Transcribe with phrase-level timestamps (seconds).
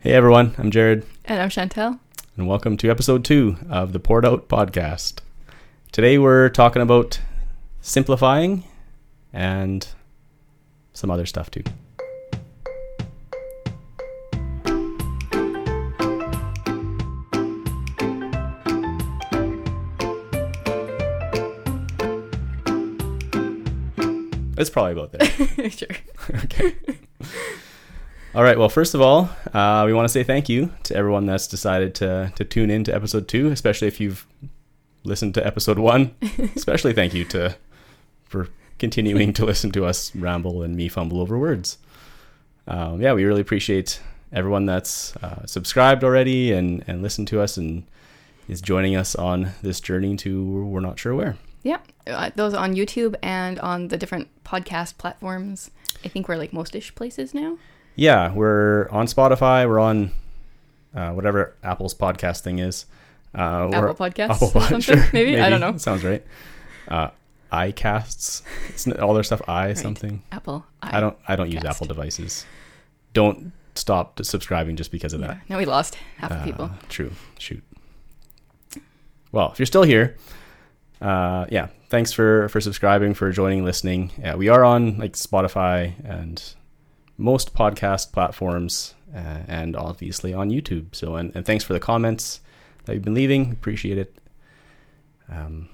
[0.00, 1.98] Hey everyone, I'm Jared, And I'm Chantel.
[2.36, 5.20] and welcome to episode two of the Poured Out Podcast.
[5.92, 7.20] Today we're talking about
[7.80, 8.64] simplifying
[9.32, 9.86] and
[10.94, 11.62] some other stuff too.
[24.58, 25.70] It's probably about there.
[25.70, 25.88] sure.
[26.44, 26.74] okay.
[28.32, 28.56] All right.
[28.56, 31.96] Well, first of all, uh, we want to say thank you to everyone that's decided
[31.96, 34.24] to to tune in to episode two, especially if you've
[35.02, 36.14] listened to episode one.
[36.54, 37.56] especially thank you to
[38.22, 38.48] for
[38.78, 41.78] continuing to listen to us ramble and me fumble over words.
[42.68, 44.00] Um, yeah, we really appreciate
[44.32, 47.84] everyone that's uh, subscribed already and and listened to us and
[48.46, 51.36] is joining us on this journey to we're not sure where.
[51.64, 51.78] Yeah.
[52.06, 55.72] Uh, those on YouTube and on the different podcast platforms.
[56.04, 57.58] I think we're like most-ish places now.
[57.96, 59.68] Yeah, we're on Spotify.
[59.68, 60.10] We're on
[60.94, 62.86] uh, whatever Apple's podcast thing is.
[63.34, 64.80] Uh, Apple Podcasts Apple Pod- something.
[64.80, 65.40] sure, maybe?
[65.40, 65.76] I don't know.
[65.76, 66.24] Sounds right.
[66.88, 67.10] Uh,
[67.52, 68.42] iCasts.
[68.68, 69.42] It's all their stuff.
[69.48, 69.78] I Right.
[69.78, 70.22] something.
[70.32, 70.64] Apple.
[70.82, 71.16] I don't.
[71.28, 72.44] I don't use Apple devices.
[73.12, 75.26] Don't stop subscribing just because of Yeah.
[75.28, 75.40] that.
[75.48, 76.70] Now we lost half the Uh, people.
[76.88, 77.12] True.
[77.38, 77.62] Shoot.
[79.32, 80.16] Well, if you're still here,
[81.00, 84.10] uh, yeah, thanks for for subscribing, for joining, listening.
[84.18, 86.42] Yeah, we are on like Spotify and
[87.20, 90.94] most podcast platforms, uh, and obviously on YouTube.
[90.94, 92.40] So, and, and thanks for the comments
[92.84, 93.52] that you've been leaving.
[93.52, 94.14] Appreciate it.
[95.30, 95.68] Um,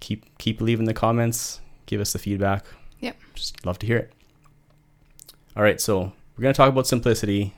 [0.00, 1.60] keep keep leaving the comments.
[1.86, 2.64] Give us the feedback.
[3.00, 3.16] Yep.
[3.34, 4.12] Just love to hear it.
[5.56, 7.52] All right, so we're gonna talk about simplicity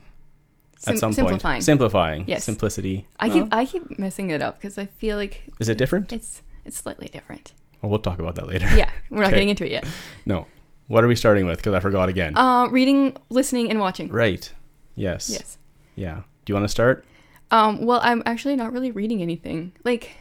[0.79, 1.55] Sim- at some simplifying.
[1.57, 1.63] point.
[1.63, 2.25] Simplifying.
[2.27, 2.43] Yes.
[2.43, 3.07] Simplicity.
[3.19, 6.11] I keep Oh, I keep messing it up because I feel like is it different?
[6.11, 7.53] it's it's slightly different.
[7.81, 8.65] Well, we'll talk about that later.
[8.75, 9.35] Yeah, we're not Okay.
[9.35, 9.85] getting into it yet.
[10.25, 10.47] No.
[10.93, 11.57] What are we starting with?
[11.57, 12.37] Because I forgot again.
[12.37, 14.09] Uh, reading, listening, and watching.
[14.09, 14.51] right.
[14.95, 15.27] Yes.
[15.27, 15.57] Yes.
[15.95, 16.21] Yeah.
[16.45, 17.03] Do you want to start?
[17.49, 19.73] Um, well, I'm actually not really reading anything.
[19.83, 20.11] Like,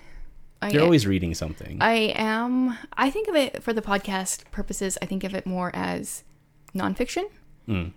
[0.63, 1.77] I, You're always reading something.
[1.83, 2.79] I am.
[2.95, 4.97] I think of it for the podcast purposes.
[5.03, 6.25] I think of it more as
[6.75, 7.25] nonfiction,
[7.69, 7.93] Mm.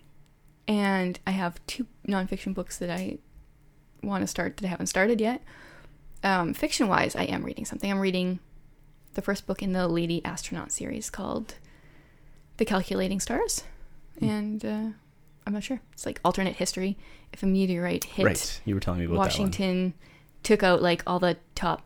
[0.68, 3.19] and I have two nonfiction books that I
[4.03, 5.42] want to start that I haven't started yet.
[6.24, 7.90] Um, fiction wise, I am reading something.
[7.90, 8.40] I'm reading
[9.13, 11.56] the first book in the Lady Astronaut series called
[12.58, 13.64] "The Calculating Stars,"
[14.20, 14.26] Hmm.
[14.30, 14.88] and uh,
[15.48, 15.82] I'm not sure.
[15.94, 16.98] It's like alternate history.
[17.34, 18.62] If a meteorite hit Right.
[18.66, 19.94] You were telling me about Washington
[20.44, 21.82] took out like all the top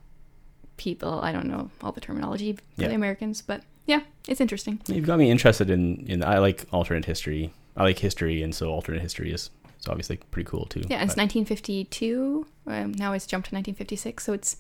[0.78, 1.20] people.
[1.22, 2.88] I don't know all the terminology for Yeah.
[2.90, 4.80] the Americans, but yeah, it's interesting.
[4.88, 7.52] You've got me interested in, in I like alternate history.
[7.76, 9.50] I like history, and so alternate history is,
[9.80, 10.82] is obviously pretty cool too.
[10.90, 12.46] Yeah, it's But- 1952.
[12.68, 14.58] Um, now it's jumped to 1956, so it's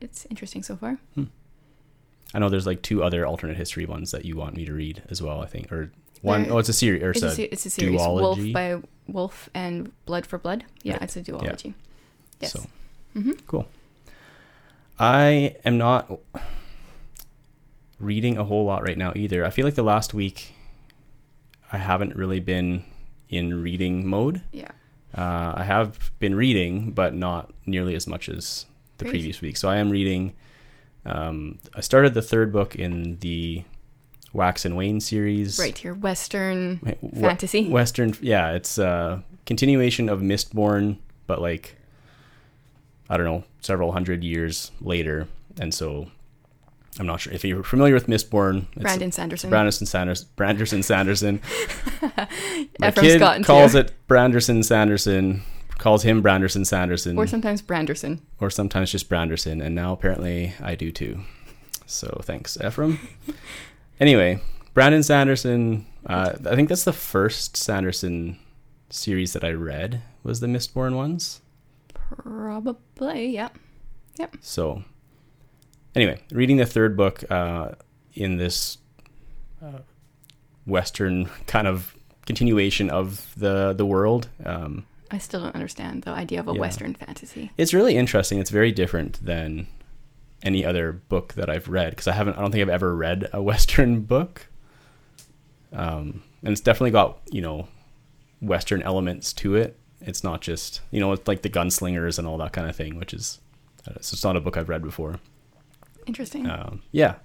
[0.00, 0.98] it's interesting so far.
[2.34, 5.02] I know there's like two other alternate history ones that you want me to read
[5.10, 5.40] as well.
[5.42, 5.90] I think, or
[6.22, 8.20] one There- oh, it's a series, or It's it's a, it's a series, duology?
[8.20, 8.76] Wolf by
[9.08, 10.64] Wolf and Blood for Blood.
[10.82, 11.02] Yeah, Right.
[11.02, 11.74] it's a duology.
[12.40, 12.52] Yes.
[12.52, 12.66] So
[13.14, 13.66] hmm cool.
[14.98, 16.18] I am not
[17.98, 19.44] reading a whole lot right now either.
[19.44, 20.54] I feel like the last week
[21.72, 22.84] I haven't really been
[23.28, 24.42] in reading mode.
[24.52, 24.70] Yeah.
[25.16, 28.66] Uh, I have been reading, but not nearly as much as
[28.98, 29.12] the Great.
[29.12, 29.56] previous week.
[29.56, 30.34] So I am reading.
[31.04, 33.64] Um, I started the third book in the
[34.32, 35.58] Wax and Wayne series.
[35.58, 37.68] Right, here, Western wh- fantasy.
[37.68, 41.76] Western, yeah, it's a continuation of Mistborn, but like
[43.10, 45.28] I don't know, several hundred years later.
[45.60, 46.08] And so
[46.98, 48.66] I'm not sure if you're familiar with Mistborn.
[48.72, 49.50] It's Brandon Sanderson.
[49.50, 50.28] Branderson Sanderson.
[50.36, 51.40] Branderson Sanderson.
[52.78, 53.78] My Ephraim kid Scott, calls too.
[53.78, 55.42] it Branderson Sanderson,
[55.82, 58.20] calls him Branderson Sanderson, or sometimes Branderson.
[58.38, 61.20] or sometimes just Branderson, and now apparently I do too.
[61.86, 63.00] So thanks, Ephraim.
[63.98, 64.40] anyway,
[64.74, 65.86] Brandon Sanderson.
[66.06, 68.38] Uh, I think that's the first Sanderson
[68.90, 71.40] series that I read was the Mistborn ones.
[71.94, 73.48] Probably, yeah.
[74.18, 74.36] Yep.
[74.40, 74.84] So
[75.96, 77.70] anyway, reading the third book uh,
[78.14, 78.78] in this
[79.60, 79.80] uh,
[80.64, 84.28] Western kind of continuation of the the world.
[84.46, 86.60] Um, I still don't understand the idea of a Yeah.
[86.60, 87.50] Western fantasy.
[87.58, 88.38] It's really interesting.
[88.38, 89.66] It's very different than
[90.42, 92.36] any other book that I've read because I haven't.
[92.36, 94.46] I don't think I've ever read a Western book.
[95.72, 97.68] Um, and it's definitely got you know
[98.40, 99.78] Western elements to it.
[100.00, 102.96] It's not just you know it's like the gunslingers and all that kind of thing,
[102.96, 103.38] which is
[103.86, 105.20] uh, so it's not a book I've read before.
[106.06, 106.48] Interesting.
[106.48, 107.16] Um, yeah,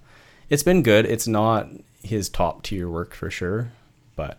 [0.50, 1.06] it's been good.
[1.06, 1.68] It's not
[2.02, 3.72] his top tier work for sure,
[4.14, 4.38] but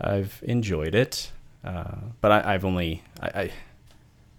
[0.00, 1.30] I've enjoyed it.
[1.64, 3.52] Uh, but I, I've only, I, I, like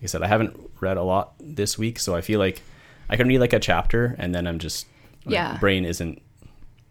[0.04, 2.62] I said, I haven't read a lot this week, so I feel like
[3.10, 4.88] I can read like a chapter and then I'm just,
[5.26, 5.58] my Yeah.
[5.60, 6.22] brain isn't.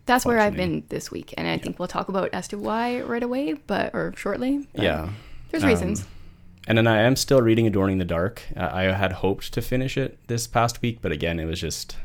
[0.06, 3.00] That's where I've been this week, and I think we'll talk about as to why
[3.02, 4.66] right away, but or shortly.
[4.74, 5.08] but Yeah,
[5.50, 6.04] There's Um, reasons.
[6.66, 8.42] And then I am still reading Adorning the Dark.
[8.56, 11.96] Uh, I had hoped to finish it this past week, but again, it was just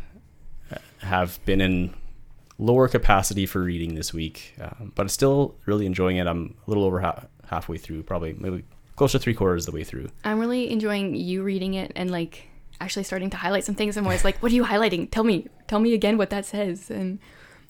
[0.71, 1.93] uh, have been in
[2.59, 4.53] lower capacity for reading this week.
[4.61, 6.27] Um, but still really enjoying it.
[6.27, 8.63] I'm a little over ha- halfway through, probably maybe
[8.95, 10.09] close to three quarters of the way through.
[10.23, 12.47] I'm really enjoying you reading it and like
[12.79, 13.97] actually starting to highlight some things.
[13.97, 15.09] I'm always like, what are you highlighting?
[15.11, 17.19] Tell me, tell me again what that says and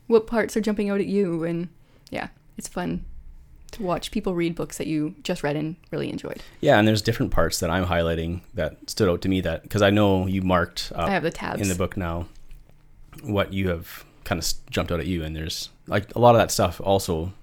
[0.07, 1.43] what parts are jumping out at you.
[1.43, 1.69] And
[2.09, 3.05] yeah, it's fun
[3.71, 6.41] to watch people read books that you just read and really enjoyed.
[6.61, 9.81] Yeah, and there's different parts that I'm highlighting that stood out to me that because
[9.81, 11.61] I know you marked I have the tabs.
[11.61, 12.27] in the book now
[13.23, 16.39] what you have kind of jumped out at you, and there's like a lot of
[16.39, 17.33] that stuff also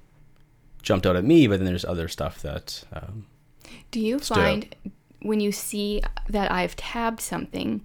[0.82, 3.26] jumped out at me, but then there's other stuff that um,
[3.90, 4.44] Do you stood out.
[4.44, 4.76] find
[5.20, 7.82] when you see that I've tabbed something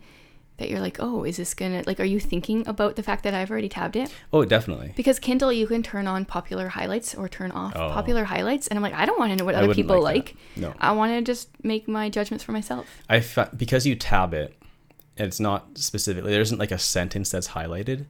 [0.58, 2.00] that you're like, oh, is this gonna like?
[2.00, 4.12] Are you thinking about the fact that I've already tabbed it?
[4.34, 7.90] oh definitely Because Kindle, you can turn on popular highlights or turn off Oh.
[7.90, 10.16] popular highlights, and I'm like, I don't want to know what I other people like
[10.16, 10.36] like.
[10.56, 10.74] No.
[10.80, 12.88] I want to just make my judgments for myself.
[13.08, 14.58] I fa- because you tab it,
[15.16, 18.08] it's not specifically there isn't like a sentence that's highlighted.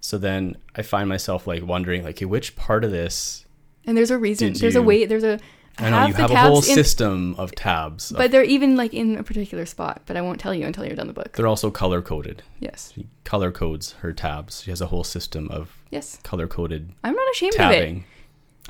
[0.00, 3.44] So then I find myself like wondering like, okay, which part of this?
[3.88, 4.52] And there's a reason.
[4.52, 5.06] Did there's a you- way.
[5.06, 5.40] There's a.
[5.80, 8.10] I know you have a whole in- system of tabs.
[8.10, 10.02] of- But they're even like in a particular spot.
[10.06, 11.32] But I won't tell you until you're done the book.
[11.34, 12.42] they're also color coded.
[12.60, 12.92] Yes.
[12.94, 14.62] She color codes her tabs.
[14.62, 16.18] She has a whole system of Yes.
[16.24, 17.64] color coded I'm not ashamed of it.
[17.80, 18.04] tabbing.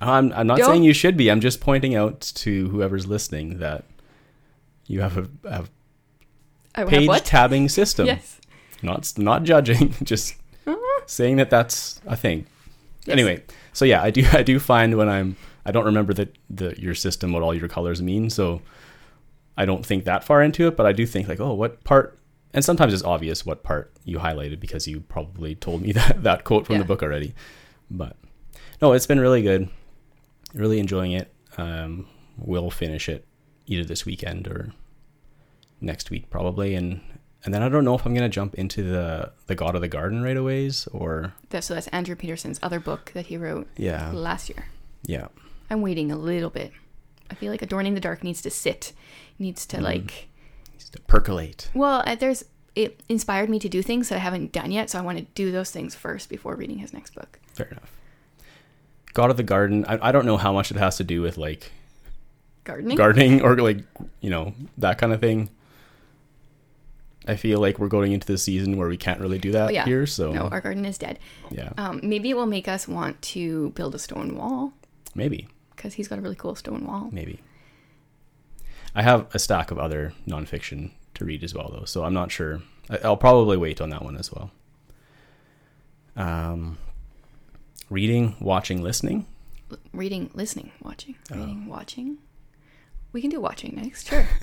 [0.00, 1.30] I'm, I'm not Don't- saying you should be.
[1.30, 3.84] I'm just pointing out to whoever's listening that
[4.86, 5.70] you have a, have
[6.88, 7.24] page what?
[7.24, 8.06] tabbing system.
[8.06, 8.40] Yes.
[8.82, 10.34] Not not judging, just
[10.66, 11.02] Uh-huh.
[11.06, 12.46] saying that that's a thing.
[13.08, 13.12] Yes.
[13.14, 16.78] Anyway, so yeah, I do I do find when I'm I don't remember the the
[16.80, 18.62] your system what all your colors mean, so
[19.56, 22.18] I don't think that far into it, but I do think like, oh, what part
[22.54, 26.44] and sometimes it's obvious what part you highlighted because you probably told me that that
[26.44, 26.82] quote from Yeah.
[26.82, 27.34] the book already.
[27.90, 28.16] But
[28.80, 29.68] no, it's been really good.
[30.54, 31.32] Really enjoying it.
[31.56, 32.06] Um
[32.36, 33.24] we'll finish it
[33.66, 34.72] either this weekend or
[35.80, 37.00] next week probably and
[37.44, 39.88] and then I don't know if I'm gonna jump into the the God of the
[39.88, 44.10] Garden right aways or That, so that's Andrew Peterson's other book that he wrote yeah
[44.12, 44.66] last year.
[45.04, 45.28] yeah
[45.70, 46.72] I'm waiting a little bit.
[47.30, 48.92] I feel like Adorning the Dark needs to sit,
[49.38, 50.28] needs to like.
[50.72, 51.68] needs to percolate.
[51.74, 52.44] Well, uh, there's
[52.74, 55.24] it inspired me to do things that I haven't done yet, so I want to
[55.34, 57.38] do those things first before reading his next book.
[57.54, 57.92] Fair enough.
[59.14, 59.84] God of the Garden.
[59.86, 61.72] I, I don't know how much it has to do with like
[62.64, 62.96] Gardening.
[62.96, 63.78] gardening or like
[64.20, 65.50] you know that kind of thing.
[67.28, 69.70] I feel like we're going into the season where we can't really do that Oh,
[69.70, 69.84] yeah.
[69.84, 70.06] here.
[70.06, 71.18] So no, our garden is dead.
[71.50, 74.72] yeah, Um, maybe it will make us want to build a stone wall
[75.14, 75.46] maybe,
[75.76, 77.10] because he's got a really cool stone wall.
[77.12, 77.40] maybe.
[78.94, 82.32] I have a stack of other nonfiction to read as well, though, so I'm not
[82.32, 82.62] sure.
[83.04, 84.50] I'll probably wait on that one as well.
[86.16, 86.78] Um,
[87.90, 89.26] reading, watching, listening.
[89.70, 91.36] L- reading, listening, watching, Oh.
[91.38, 92.18] reading, watching.
[93.12, 94.26] We can do watching next, sure.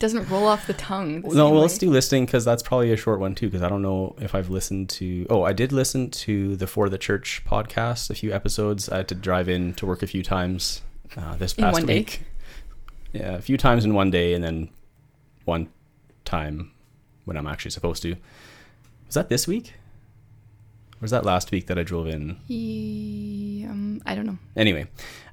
[0.00, 1.20] doesn't roll off the tongue.
[1.22, 1.60] the no, well, way.
[1.60, 3.46] let's do listening because that's probably a short one too.
[3.46, 5.26] Because I don't know if I've listened to.
[5.30, 8.88] Oh, I did listen to the For the Church podcast, a few episodes.
[8.88, 10.82] I had to drive in to work a few times
[11.16, 11.98] uh, this In past one day?
[11.98, 12.22] week.
[13.12, 14.68] Yeah, a few times in one day, and then
[15.44, 15.68] one
[16.24, 16.72] time
[17.24, 18.16] when I'm actually supposed to.
[19.06, 19.74] Was that this week?
[20.94, 22.36] Or was that last week that I drove in?
[22.46, 24.38] He, um, I don't know.
[24.56, 24.86] anyway,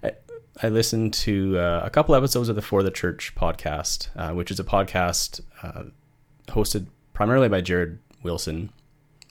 [0.04, 0.14] I,
[0.62, 4.50] I listened to uh, a couple episodes of the For the Church podcast, uh, which
[4.50, 5.83] is a podcast uh,
[6.47, 8.71] hosted primarily by Jared Wilson.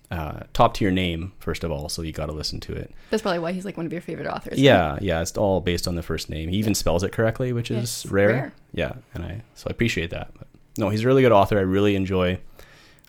[0.08, 2.92] Uh, top tier name, first of all, so you got to listen to it.
[3.10, 4.60] That's probably why he's like one of your favorite authors.
[4.60, 6.48] Yeah, yeah, it's all based on the first name.
[6.48, 8.28] He even spells it correctly, which is rare.
[8.28, 8.52] rare.
[8.72, 10.30] Yeah, and I so I appreciate that.
[10.38, 10.46] But
[10.78, 11.58] no, he's a really good author.
[11.58, 12.38] I really enjoy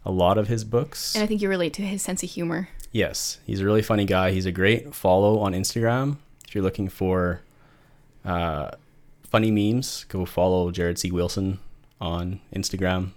[0.06, 1.14] a lot of his books.
[1.14, 2.70] And I think you relate to his sense of humor.
[2.92, 4.32] Yes, he's a really funny guy.
[4.32, 6.18] He's a great follow on Instagram.
[6.48, 7.42] If you're looking for
[8.28, 8.72] uh,
[9.30, 11.12] funny memes, go follow Jared C.
[11.12, 11.60] Wilson
[12.00, 13.12] on Instagram.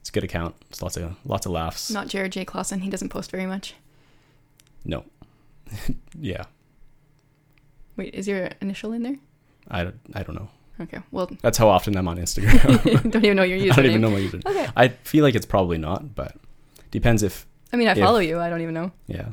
[0.00, 0.54] It's a good account.
[0.70, 1.90] It's lots of lots of laughs.
[1.90, 2.44] Not Jared J.
[2.44, 2.80] Clausen.
[2.80, 3.74] He doesn't post very much.
[4.84, 5.04] No,
[6.20, 6.44] yeah,
[7.96, 9.16] Wait, is your initial in there?
[9.68, 10.48] I, don't- I don't know.
[10.80, 10.98] Okay.
[11.10, 13.10] Well, That's how often I'm on Instagram.
[13.10, 13.72] don't even know your username.
[13.72, 14.46] I don't even know my username.
[14.46, 14.68] Okay.
[14.76, 16.36] I feel like it's probably not, but
[16.90, 18.38] depends if I mean, I If- follow you.
[18.38, 18.92] I don't even know.
[19.08, 19.28] Yeah.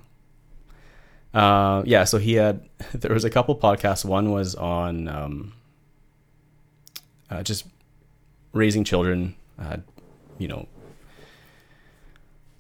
[1.34, 2.04] Uh, yeah.
[2.04, 4.06] So he had there was a couple podcasts.
[4.06, 5.54] One was on um,
[7.30, 7.66] uh, just
[8.52, 9.36] raising children.
[9.60, 9.78] Uh,
[10.38, 10.68] you know,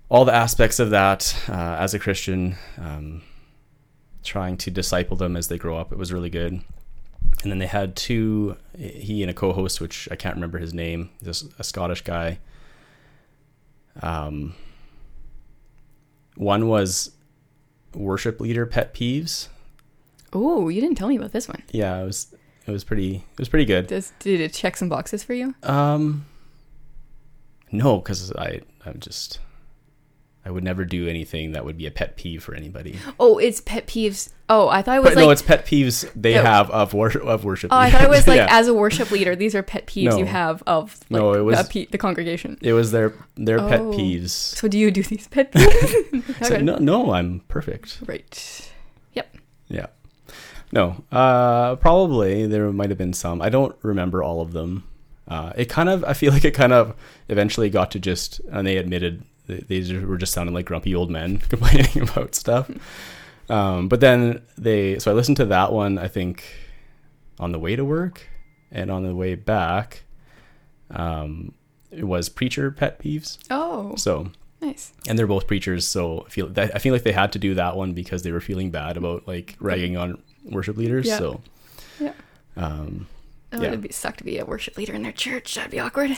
[0.09, 3.23] all the aspects of that uh, as a Christian, um,
[4.23, 5.91] trying to disciple them as they grow up.
[5.91, 6.61] It was really good.
[7.41, 8.57] And then they had two.
[8.77, 11.09] He and a co-host, which I can't remember his name.
[11.21, 12.39] This a Scottish guy.
[14.01, 14.55] Um,
[16.35, 17.11] one was
[17.95, 19.47] worship leader pet peeves.
[20.33, 21.63] Oh, you didn't tell me about this one.
[21.71, 22.35] Yeah, it was
[22.65, 23.15] It was pretty.
[23.15, 23.88] It was pretty good.
[23.88, 25.53] Does did it check some boxes for you?
[25.63, 26.25] Um,
[27.71, 29.39] no, because I I'm just
[30.45, 33.00] I would never do anything that would be a pet peeve for anybody.
[33.19, 34.29] Oh, it's pet peeves.
[34.50, 37.23] Oh, I thought it was But like no, it's pet peeves they have of worship
[37.23, 37.71] of worship.
[37.71, 38.47] Oh, I thought it was like Yeah.
[38.50, 40.17] as a worship leader, these are pet peeves No.
[40.17, 42.57] you have of like No, it was- the, the congregation.
[42.62, 43.91] it was their their pet Oh.
[43.93, 44.31] peeves.
[44.31, 46.23] So do you do these pet peeves?
[46.43, 46.62] Okay.
[46.62, 48.00] no, no, I'm perfect.
[48.05, 48.69] Right.
[49.13, 49.38] Yep.
[49.69, 49.85] Yeah.
[50.73, 51.03] No.
[51.12, 53.41] Uh, probably there might have been some.
[53.41, 54.83] I don't remember all of them.
[55.25, 56.03] Uh, it kind of.
[56.03, 56.95] I feel like it kind of
[57.29, 61.09] eventually got to just, and they admitted that these were just sounding like grumpy old
[61.12, 62.69] men complaining about stuff.
[63.50, 65.00] Um, but then they.
[65.00, 65.97] So I listened to that one.
[65.97, 66.43] I think
[67.39, 68.27] on the way to work
[68.71, 70.03] and on the way back.
[70.91, 71.53] Um,
[71.91, 73.38] it was preacher pet peeves.
[73.51, 74.31] Oh, So
[74.62, 74.93] nice.
[75.07, 77.53] and they're both preachers, so I feel that I feel like they had to do
[77.55, 81.07] that one because they were feeling bad about like ragging on worship leaders.
[81.07, 81.17] Yeah.
[81.17, 81.41] So,
[82.00, 82.13] Yeah.
[82.57, 83.07] um,
[83.51, 83.67] Oh, Yeah.
[83.69, 85.53] it'd be suck to be a worship leader in their church.
[85.55, 86.12] That'd be awkward.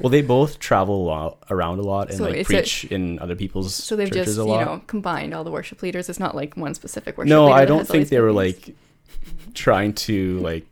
[0.00, 2.84] well, they both travel a lot, around a lot and So like it's a- preach
[2.84, 6.08] in other people's So they've just you know combined all the worship leaders.
[6.08, 7.28] It's not like one specific worship.
[7.30, 8.74] no, leader I don't think they were like
[9.54, 10.66] trying to like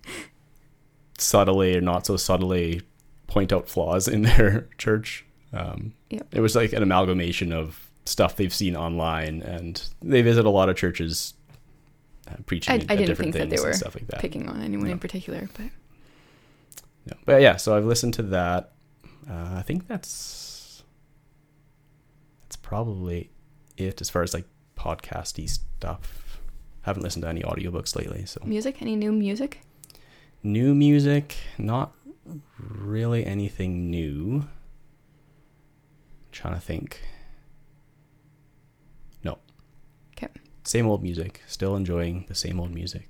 [1.18, 2.82] subtly or not so subtly
[3.26, 5.24] point out flaws in their church.
[5.52, 6.26] Um, Yep.
[6.32, 10.70] It was like an amalgamation of stuff they've seen online, and they visit a lot
[10.70, 11.34] of churches
[12.30, 14.20] uh, preaching I- I didn't different think that they were stuff like that.
[14.20, 14.92] picking on anyone No.
[14.92, 15.66] in particular, but
[17.06, 17.12] Yeah.
[17.26, 18.72] But yeah, so I've listened to that.
[19.28, 20.82] Uh, I think that's
[22.42, 23.30] that's probably
[23.76, 26.40] it as far as like podcasty stuff.
[26.82, 28.80] Haven't listened to any audiobooks lately, so music.
[28.80, 29.60] Any new music?
[30.42, 31.92] new music, not
[32.58, 34.46] really anything new.
[36.30, 37.02] trying to think.
[39.24, 39.38] No.
[40.16, 40.28] 'Kay.
[40.64, 41.42] Same old music.
[41.46, 43.08] Still enjoying the same old music.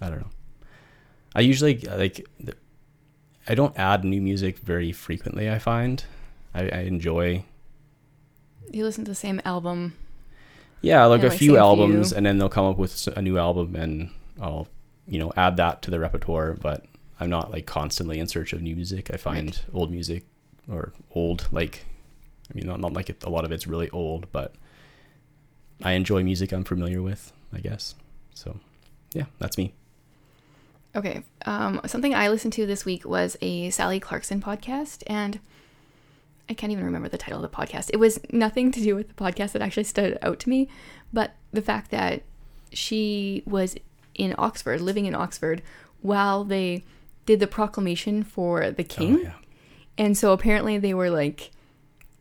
[0.00, 0.30] I don't know.
[1.34, 2.26] I usually like.
[3.48, 5.50] I don't add new music very frequently.
[5.50, 6.04] I find.
[6.54, 7.44] I, I enjoy.
[8.70, 9.94] You listen to the same album.
[10.80, 12.16] Yeah, like a like few albums, few.
[12.16, 14.10] and then they'll come up with a new album, and
[14.40, 14.68] I'll,
[15.06, 16.54] you know, add that to the repertoire.
[16.54, 16.84] But
[17.18, 19.10] I'm not like constantly in search of new music.
[19.12, 20.24] I find old music,
[20.70, 21.84] or old like,
[22.50, 24.54] I mean, not not like it, a lot of it's really old, but
[25.82, 27.32] I enjoy music I'm familiar with.
[27.52, 27.94] I guess.
[28.34, 28.58] So,
[29.12, 29.72] yeah, that's me.
[30.96, 31.22] Okay.
[31.44, 35.40] Um, something I listened to this week was a Sally Clarkson podcast, and
[36.48, 37.90] I can't even remember the title of the podcast.
[37.92, 40.68] It was nothing to do with the podcast that actually stood out to me,
[41.12, 42.22] but the fact that
[42.72, 43.76] she was
[44.14, 45.62] in Oxford, living in Oxford,
[46.00, 46.84] while they
[47.26, 49.16] did the proclamation for the king.
[49.16, 49.32] Oh, yeah.
[49.96, 51.50] And so apparently they were like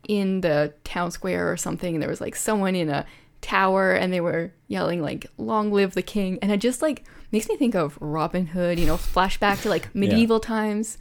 [0.08, 3.06] in the town square or something, and there was like someone in a
[3.42, 7.04] tower, and they were yelling like "Long live the king!" And I just like
[7.34, 10.98] makes me think of Robin Hood, you know, flashback to like medieval times,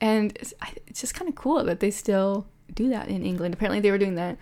[0.00, 0.52] and it's,
[0.86, 3.54] it's just kind of cool that they still do that in England.
[3.54, 4.36] Apparently they were doing that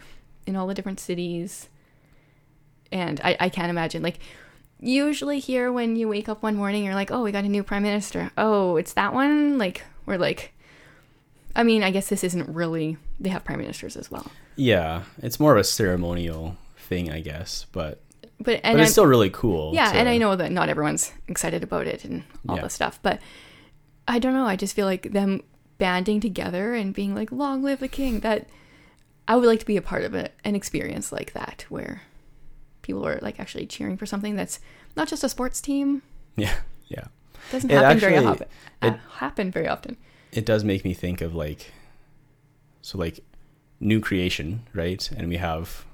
[0.47, 1.69] in all the different cities,
[2.91, 4.19] and I, I can't imagine like.
[4.79, 7.63] Usually here when you wake up one morning you're like, "Oh, we got a new
[7.63, 9.57] prime minister." Oh, it's that one?
[9.57, 10.53] Like we're like
[11.57, 12.99] I mean, I guess this isn't really.
[13.19, 17.65] They have prime ministers as well, Yeah, it's more of a ceremonial thing, I guess,
[17.73, 18.03] but
[18.39, 19.73] but and but it's I'm- still really cool.
[19.75, 22.63] yeah, to- and I know that not everyone's excited about it and all Yeah.
[22.63, 23.21] this stuff, but
[24.09, 24.47] I don't know.
[24.47, 25.43] I just feel like them
[25.79, 28.49] banding together and being like, "Long live the king!" That
[29.29, 32.03] I would like to be a part of it, an experience like that where
[32.83, 34.61] people are like actually cheering for something that's
[34.97, 36.03] not just a sports team.
[36.37, 36.55] Yeah,
[36.89, 37.05] yeah.
[37.51, 38.47] doesn't It happen very often.
[38.83, 39.97] it- uh, happen very often.
[40.33, 41.73] it does make me think of like
[42.83, 43.21] so like
[43.81, 45.86] new creation right and we have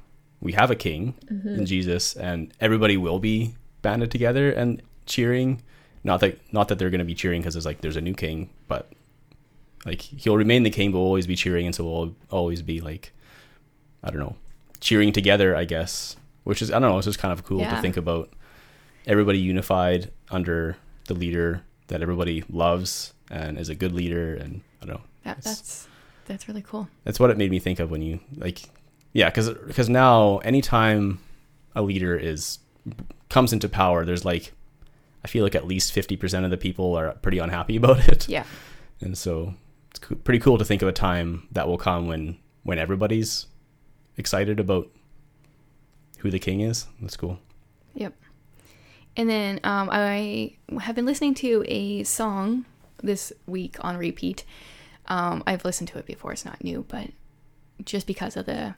[0.42, 1.64] we have a king in mm-hmm.
[1.64, 5.62] jesus and everybody will be banded together and cheering
[6.04, 8.14] not that not that they're going to be cheering because it's like there's a new
[8.14, 8.90] king but
[9.86, 12.80] like he'll remain the king but will always be cheering and so we'll always be
[12.80, 13.12] like
[14.04, 14.36] i don't know
[14.80, 17.74] cheering together i guess which is i don't know it's just kind of cool Yeah.
[17.74, 18.30] to think about
[19.06, 24.86] everybody unified under the leader that everybody loves and is a good leader and i
[24.86, 25.88] don't know That, that's
[26.26, 26.88] that's really cool.
[27.04, 28.62] that's what it made me think of when you like
[29.12, 31.18] yeah because because now anytime
[31.74, 32.58] a leader is
[33.28, 34.52] comes into power there's like
[35.24, 38.44] i feel like at least 50% of the people are pretty unhappy about it Yeah,
[39.00, 39.54] and so
[39.90, 43.46] it's coo- pretty cool to think of a time that will come when when everybody's
[44.16, 44.88] excited about
[46.18, 47.38] who the king is that's cool
[47.94, 48.14] Yep.
[49.18, 52.64] And then um, I have been listening to a song
[53.02, 54.44] this week on repeat.
[55.08, 57.10] Um, I've listened to it before, it's not new, but
[57.84, 58.74] just because of the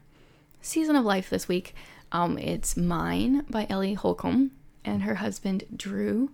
[0.64, 1.74] season of life this week,
[2.12, 4.52] um, it's Mine by Ellie Holcomb
[4.84, 6.30] and her husband Drew.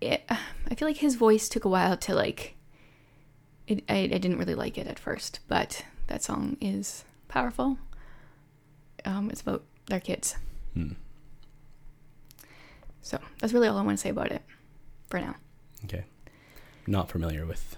[0.00, 2.54] it, I feel like his voice took a while to like.
[3.66, 7.78] It, I, I didn't really like it at first, but that song is powerful.
[9.04, 10.36] Um, it's about their kids.
[10.74, 10.92] Hmm.
[13.00, 14.42] So that's really all I want to say about it
[15.08, 15.36] for now.
[15.84, 16.04] Okay.
[16.86, 17.76] Not familiar with.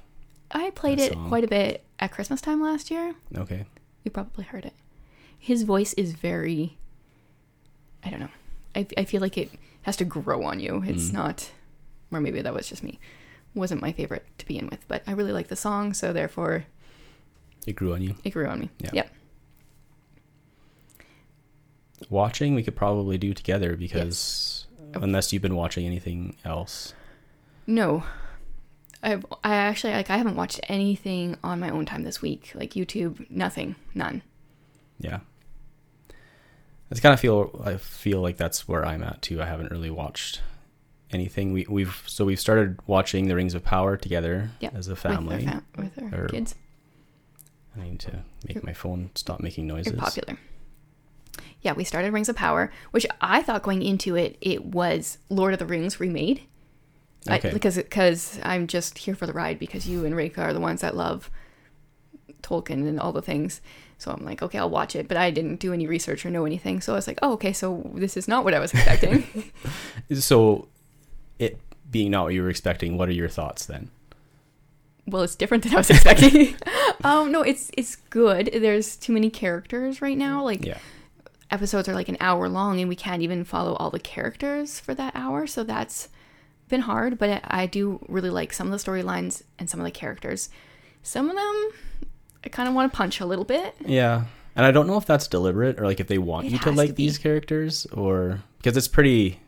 [0.51, 3.15] I played it quite a bit at Christmas time last year.
[3.37, 3.67] Okay.
[4.05, 4.73] You probably heard it.
[5.38, 6.76] His voice is very.
[8.04, 8.28] I don't know.
[8.75, 9.50] I, I feel like it
[9.83, 10.83] has to grow on you.
[10.87, 11.14] It's Mm.
[11.14, 11.50] not.
[12.12, 12.99] Or maybe that was just me.
[13.54, 16.64] Wasn't my favorite to begin with, but I really like the song, so therefore
[17.66, 18.14] It grew on you.
[18.25, 18.71] it grew on me.
[18.78, 18.90] Yeah.
[18.92, 19.14] Yep.
[22.11, 25.00] Watching, we could probably do together because Oh.
[25.00, 26.95] unless you've been watching anything else.
[27.66, 28.04] No.
[29.02, 32.52] I've I actually like I haven't watched anything on my own time this week.
[32.54, 33.76] Like YouTube, nothing.
[33.95, 34.23] None.
[34.99, 35.21] Yeah.
[36.90, 39.42] I kind of feel I feel like that's where I'm at too.
[39.42, 40.40] I haven't really watched
[41.11, 41.52] anything.
[41.52, 45.04] We we've so we've started watching The Rings of Power together Yeah, as a With
[45.07, 45.45] our, family.
[45.45, 46.54] fam- with our Or- kids.
[47.76, 49.92] I need to make my phone stop making noises.
[49.92, 50.38] You're popular.
[51.61, 55.52] Yeah, we started Rings of Power, which I thought going into it, it was Lord
[55.52, 56.42] of the Rings remade.
[57.28, 57.52] I- Okay.
[57.52, 60.80] because because I'm just here for the ride because you and Reika are the ones
[60.80, 61.30] that love
[62.42, 63.61] Tolkien and all the things.
[63.99, 66.45] So I'm like, okay, I'll watch it, but I didn't do any research or know
[66.45, 66.81] anything.
[66.81, 69.25] So I was like, oh, okay, so this is not what I was expecting.
[70.14, 70.69] So,
[71.38, 71.59] it
[71.90, 73.90] being not what you were expecting, what are your thoughts then?
[75.07, 76.55] well, it's different than I was expecting.
[77.05, 78.50] um, no, it's it's good.
[78.52, 80.45] There's too many characters right now.
[80.45, 80.78] Like Yeah.
[81.50, 84.95] episodes are like an hour long and we can't even follow all the characters for
[84.95, 86.09] that hour so that's
[86.69, 89.85] been hard but i I do really like some of the storylines and some of
[89.85, 90.50] the characters
[91.02, 91.71] some of them
[92.45, 94.25] i kind of want to punch a little bit Yeah.
[94.57, 96.73] And I don't know if that's deliberate or like if they want It you to
[96.73, 99.38] like to these characters or because it's pretty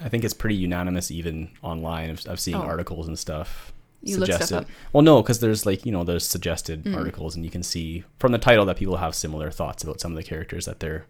[0.00, 2.10] I think it's pretty unanimous even online.
[2.10, 2.60] I've, I've Oh.
[2.60, 3.72] articles and stuff.
[4.02, 4.16] You
[4.52, 4.66] up.
[4.92, 6.96] Well, no, because there's like you know there's suggested Mm.
[6.96, 10.10] articles, and you can see from the title that people have similar thoughts about some
[10.12, 11.06] of the characters that they're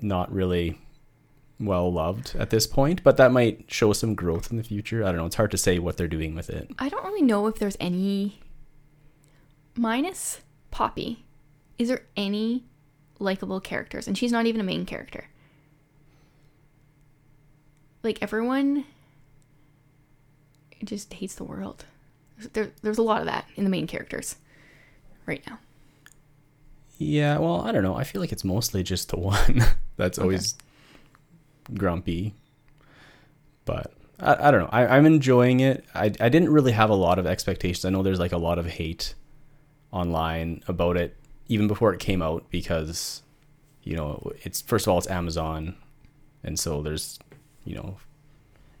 [0.00, 0.78] not really
[1.60, 5.04] well loved at this point, but that might show some growth in the future.
[5.04, 5.26] I don't know.
[5.26, 6.70] It's hard to say what they're doing with it.
[6.78, 8.40] i don't really know if there's any
[9.76, 11.24] minus poppy
[11.78, 12.64] is there any
[13.18, 15.28] likable characters and she's not even a main character
[18.02, 18.84] like everyone
[20.84, 21.84] just hates the world
[22.54, 24.36] there, there's a lot of that in the main characters
[25.26, 25.58] right now
[26.98, 27.96] Yeah, well, I don't know.
[27.96, 29.62] I feel like it's mostly just the one
[29.96, 30.24] that's Okay.
[30.24, 30.56] always
[31.74, 32.34] grumpy.
[33.64, 34.68] But I, I don't know.
[34.72, 35.84] I, I'm enjoying it.
[35.94, 37.84] I, I didn't really have a lot of expectations.
[37.84, 39.14] I know there's like a lot of hate
[39.92, 41.16] online about it
[41.48, 43.22] even before it came out because,
[43.82, 45.76] you know, it's first of all, it's Amazon.
[46.42, 47.18] And so there's,
[47.64, 47.98] you know,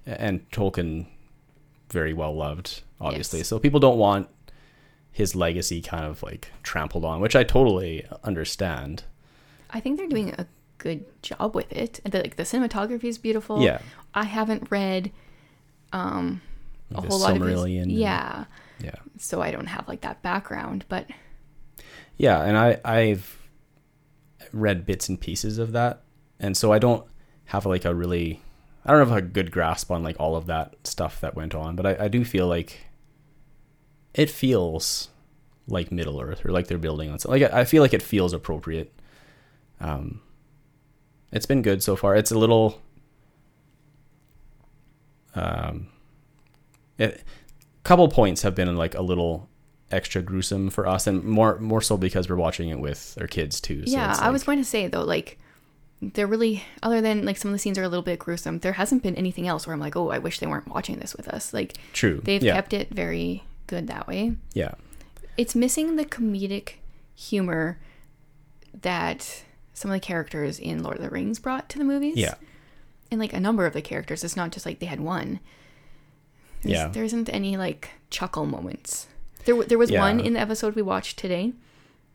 [0.06, 1.06] and Tolkien
[1.90, 3.40] very well loved, obviously.
[3.40, 3.48] Yes.
[3.48, 4.28] So people don't want
[5.12, 9.04] his legacy kind of like trampled on, which I totally understand.
[9.70, 10.46] i think they're doing a
[10.78, 13.80] good job with it the, like the cinematography is beautiful yeah.
[14.14, 15.12] i haven't read
[15.92, 16.40] um
[16.90, 18.44] a the whole lot of his, yeah
[18.82, 18.96] Yeah.
[19.18, 21.06] so i don't have like that background but
[22.18, 23.38] Yeah, and I I've
[24.52, 26.02] read bits and pieces of that,
[26.38, 27.04] and so I don't
[27.46, 28.42] have like a really
[28.84, 31.74] I don't have a good grasp on like all of that stuff that went on,
[31.76, 32.86] but I, I do feel like
[34.14, 35.08] it feels
[35.66, 37.40] like Middle Earth or like they're building on something.
[37.42, 38.92] Like I I feel like it feels appropriate.
[39.80, 40.20] Um,
[41.32, 42.14] it's been good so far.
[42.14, 42.80] It's a little
[45.34, 45.88] um,
[46.98, 47.22] it,
[47.84, 49.48] couple points have been like a little
[49.90, 53.60] extra gruesome for us and more more so because we're watching it with our kids
[53.60, 55.38] too so yeah it's i was going to say though like
[56.02, 58.72] they're really other than like some of the scenes are a little bit gruesome there
[58.72, 61.28] hasn't been anything else where i'm like oh i wish they weren't watching this with
[61.28, 61.54] us.
[61.54, 62.54] Like true they've yeah.
[62.54, 64.36] kept it very good that way.
[64.52, 64.74] Yeah.
[65.38, 66.74] It's missing the comedic
[67.14, 67.78] humor
[68.78, 72.16] that some of the characters in lord of the rings brought to the movies.
[72.16, 72.34] Yeah.
[73.10, 75.38] And like a number of the characters it's not just like they had one
[76.62, 76.88] There's- Yeah.
[76.88, 79.06] there isn't any like chuckle moments
[79.44, 81.52] there, there was one in the episode we watched today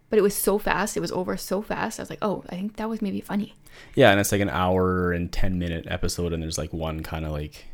[0.10, 2.56] but it was so fast it was over so fast i was like oh i
[2.56, 3.54] think that was maybe funny
[3.96, 7.26] yeah and it's like an hour and 10 minute episode and there's like one kind
[7.26, 7.66] of like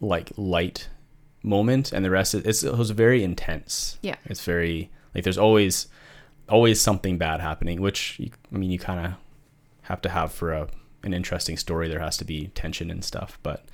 [0.00, 0.88] like light
[1.42, 4.16] moment and the rest is, it's, it was very intense Yeah.
[4.24, 5.86] it's very like there's always
[6.48, 9.12] always something bad happening which you, i mean you kind of
[9.82, 10.68] have to have for a
[11.04, 13.64] an interesting story there has to be tension and stuff but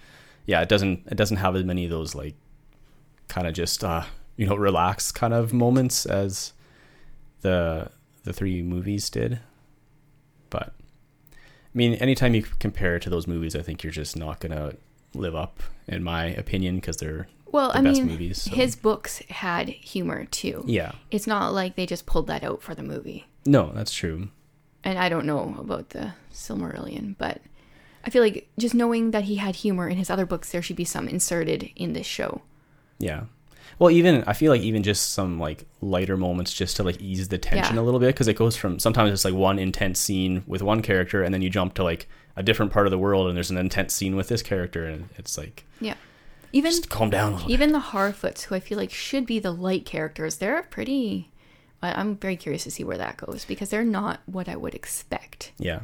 [0.47, 2.35] yeah it doesn't it doesn't have as many of those like
[3.29, 4.05] kind of just uh
[4.37, 6.53] you know relax kind of moments as
[7.43, 7.91] the
[8.25, 9.41] the three movies did
[10.51, 10.73] but
[11.33, 14.73] i mean anytime you compare it to those movies i think you're just not gonna
[15.15, 18.41] live up, in my opinion, because they're Well, the I best mean, movies.
[18.43, 20.65] so- his books had humor too.
[20.67, 23.27] yeah, It's not like they just pulled that out for the movie.
[23.45, 24.29] no, that's true.
[24.83, 27.43] And I don't know about the Silmarillion, but
[28.05, 30.77] I feel like just knowing that he had humor in his other books, there should
[30.77, 32.43] be some inserted in this show.
[32.99, 33.25] Yeah.
[33.79, 37.29] Well, even I feel like even just some like lighter moments just to like ease
[37.29, 37.81] the tension Yeah.
[37.81, 40.83] a little bit because it goes from sometimes it's like one intense scene with one
[40.83, 43.51] character and then you jump to like a different part of the world and there's
[43.51, 45.95] an intense scene with this character and it's like Yeah.
[46.53, 47.49] Even just calm down a little.
[47.49, 47.55] bit.
[47.55, 51.31] even the Harfoots, who I feel like should be the light characters, they're pretty.
[51.83, 55.53] I'm very curious to see where that goes because they're not what I would expect,
[55.59, 55.81] Yeah.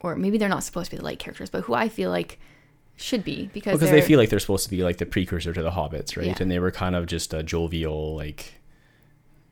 [0.00, 2.38] Or maybe they're not supposed to be the light characters, but who I feel like
[2.96, 5.62] should be because Because they feel like they're supposed to be like the precursor to
[5.62, 6.26] the hobbits, right?
[6.26, 6.36] Yeah.
[6.40, 8.54] And they were kind of just a jovial like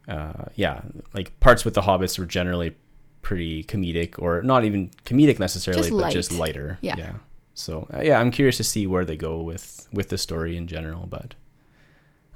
[0.09, 0.83] uh yeah,
[1.15, 2.75] like parts with the hobbits were generally
[3.23, 6.79] pretty comedic or not even comedic necessarily, Just but just lighter.
[6.83, 6.97] Yeah.
[6.97, 7.13] Yeah.
[7.55, 10.67] So uh, yeah, I'm curious to see where they go with with the story in
[10.67, 11.35] general, but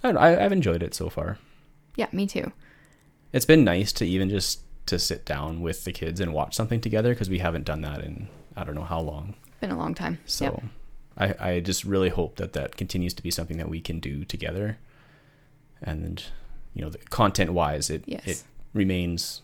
[0.02, 1.38] I don't know, I, I've enjoyed it so far.
[1.96, 2.52] yeah, me too.
[3.32, 6.80] It's been nice to even just to sit down with the kids and watch something
[6.80, 9.34] together because we haven't done that in I don't know how long.
[9.60, 10.18] Been a long time.
[10.26, 10.62] So Yep.
[11.40, 14.24] I, I just really hope that that continues to be something that we can do
[14.24, 14.78] together.
[15.82, 16.22] And,
[16.74, 18.26] you know, the content wise, it, Yes.
[18.26, 18.42] it
[18.74, 19.42] remains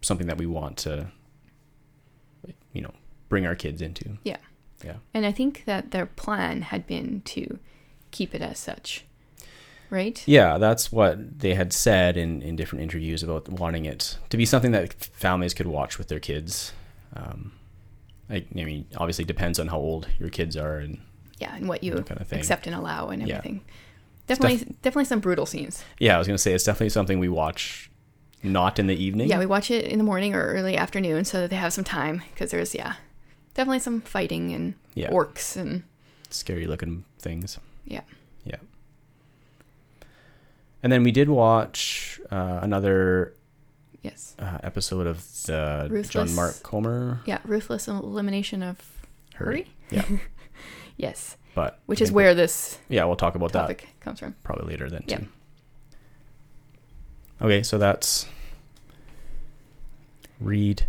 [0.00, 1.08] something that we want to,
[2.72, 2.92] you know,
[3.28, 4.18] bring our kids into.
[4.24, 4.36] Yeah.
[4.84, 4.96] Yeah.
[5.12, 7.58] And I think that their plan had been to
[8.10, 9.04] keep it as such,
[9.94, 10.22] right?
[10.26, 14.44] Yeah, that's what they had said in, in different interviews about wanting it to be
[14.44, 16.72] something that families could watch with their kids.
[17.16, 17.52] Um,
[18.28, 20.98] I, I mean, obviously depends on how old your kids are and
[21.38, 23.36] Yeah, and what you kind of accept and allow and Yeah.
[23.36, 23.62] everything.
[24.26, 25.84] Definitely, definitely some brutal scenes.
[25.98, 27.90] yeah, I was gonna say it's definitely something we watch
[28.42, 29.28] not in the evening.
[29.28, 31.84] Yeah, we watch it in the morning or early afternoon so that they have some
[31.84, 32.94] time because there's yeah,
[33.54, 35.10] definitely some fighting and Yeah.
[35.10, 35.82] orcs and
[36.30, 37.58] scary looking things.
[37.84, 38.00] yeah.
[40.84, 43.32] And then we did watch uh, another
[44.02, 44.36] Yes.
[44.38, 47.20] uh, episode of the Ruthless- John Mark Comer.
[47.24, 48.76] Yeah, ruthless elimination of
[49.36, 49.66] hurry.
[49.90, 50.04] Yeah,
[50.98, 54.36] Yes, but which is where this yeah we'll talk about that topic comes from.
[54.44, 55.16] probably later then Yeah.
[55.20, 55.26] too.
[57.40, 58.26] Okay, so that's
[60.40, 60.84] read,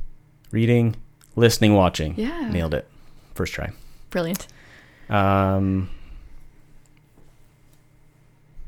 [0.52, 0.96] reading,
[1.38, 2.16] listening, watching.
[2.18, 2.50] Yeah.
[2.50, 2.86] nailed it.
[3.34, 3.72] First try.
[4.10, 4.46] Brilliant.
[5.10, 5.90] Um,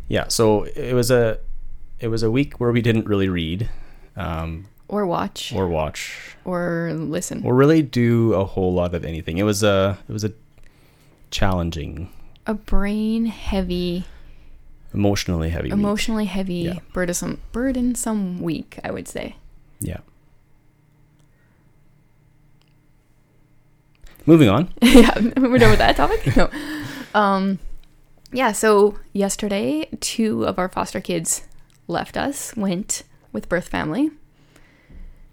[0.07, 1.39] yeah, so it was a
[1.99, 3.69] it was a week where we didn't really read
[4.15, 7.41] um, Or watch or, watch or listen.
[7.45, 9.37] or really do a whole lot of anything.
[9.37, 10.31] It was a it was a
[11.31, 12.09] challenging,
[12.45, 14.05] a brain heavy,
[14.93, 15.65] emotionally heavy.
[15.67, 15.73] week.
[15.73, 16.79] emotionally heavy, Yeah.
[16.93, 18.79] burdensome, burdensome week.
[18.83, 19.35] I would say.
[19.79, 19.97] Yeah.
[24.25, 24.73] Moving on.
[24.81, 26.35] yeah, we're done with that topic.
[26.35, 26.49] No.
[27.15, 27.57] Um,
[28.31, 28.51] yeah.
[28.51, 31.43] So yesterday, two of our foster kids
[31.87, 34.11] left us, went with birth family.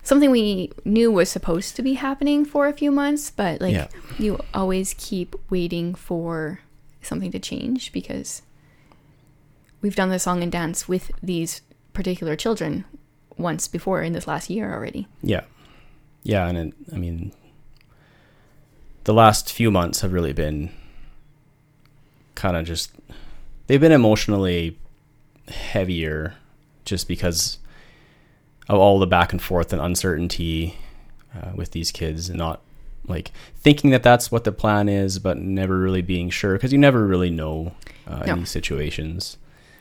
[0.03, 3.89] Something we knew was supposed to be happening for a few months, but like Yeah.
[4.19, 6.61] you always keep waiting for
[7.01, 8.43] something to change because
[9.81, 11.63] we've done the song and dance with these
[11.95, 12.85] particular children
[13.39, 15.09] once before in this last year already.
[15.23, 15.45] Yeah.
[16.23, 17.33] Yeah, and it, I mean
[19.05, 20.71] the last few months have really been
[22.35, 22.91] kind of just
[23.67, 24.79] they've been emotionally
[25.49, 26.35] heavier
[26.85, 27.59] just because
[28.69, 30.77] of all the back and forth and uncertainty
[31.35, 32.61] uh, with these kids and not
[33.07, 36.79] like thinking that that's what the plan is but never really being sure because you
[36.79, 37.73] never really know
[38.07, 38.33] uh, No.
[38.35, 39.37] in these situations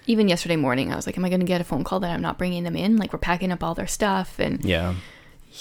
[0.05, 2.11] Even yesterday morning, I was like, "Am I going to get a phone call that
[2.11, 2.97] I'm not bringing them in?
[2.97, 4.95] Like we're packing up all their stuff and." yeah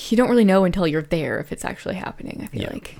[0.09, 2.41] you don't really know until you're there if it's actually happening.
[2.43, 2.71] I feel Yeah.
[2.73, 2.97] like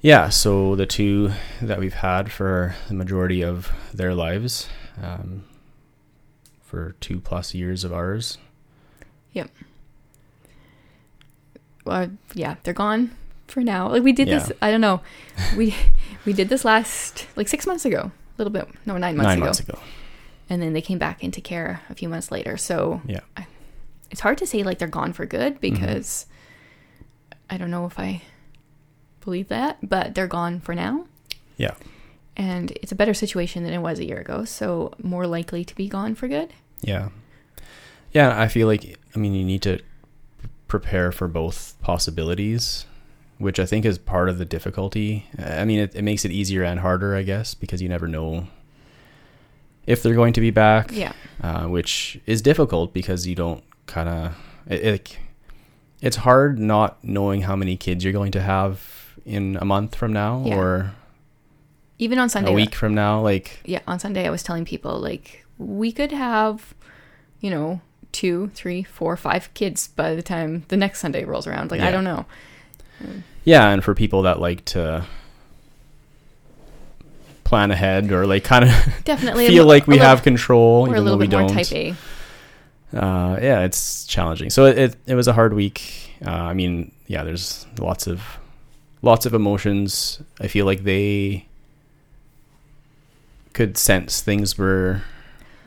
[0.00, 4.68] yeah so the two that we've had for the majority of their lives
[5.02, 5.44] um,
[6.62, 8.38] for two plus years of ours
[9.32, 9.48] Yep.
[11.84, 13.12] well, yeah, they're gone
[13.46, 13.88] for now.
[13.88, 15.00] Like we did this, I don't know,
[15.56, 15.74] we
[16.24, 19.38] we did this last like six months ago, a little bit, no, nine months nine
[19.38, 19.78] ago, months ago
[20.48, 22.56] and then they came back into care a few months later.
[22.56, 23.20] So yeah
[24.10, 25.74] it's hard to say like they're gone for good Mm-hmm.
[25.76, 26.26] because
[27.48, 28.22] I don't know if I
[29.20, 31.06] believe that, but they're gone for now.
[31.56, 31.74] yeah
[32.36, 35.74] And it's a better situation than it was a year ago, so more likely to
[35.74, 36.52] be gone for good.
[36.82, 37.08] yeah
[38.12, 39.78] yeah i feel like i mean you need to
[40.66, 42.86] prepare for both possibilities
[43.38, 46.62] which i think is part of the difficulty i mean it, it makes it easier
[46.64, 48.46] and harder i guess because you never know
[49.86, 51.12] if they're going to be back Yeah.
[51.42, 55.18] uh, which is difficult because you don't kind of it, it,
[56.02, 60.12] it's hard not knowing how many kids you're going to have in a month from
[60.12, 60.56] now Yeah.
[60.56, 60.92] or
[61.98, 63.20] Even on Sunday, a week from now.
[63.20, 66.74] Like, yeah, on Sunday, I was telling people like we could have,
[67.40, 67.80] you know,
[68.12, 71.70] two, three, four, five kids by the time the next Sunday rolls around.
[71.70, 72.24] Like I don't know.
[73.44, 75.04] yeah, and for people that like to
[77.44, 78.70] plan ahead or like kind of
[79.04, 81.52] Definitely feel a, like we little- have control, even though little we more don't.
[81.54, 81.90] type A.
[82.96, 84.50] uh, yeah, it's challenging.
[84.50, 86.12] So it, it, it was a hard week.
[86.24, 88.22] Uh, I mean, yeah, there's lots of
[89.02, 90.20] lots of emotions.
[90.40, 91.46] I feel like they
[93.52, 95.02] could sense things were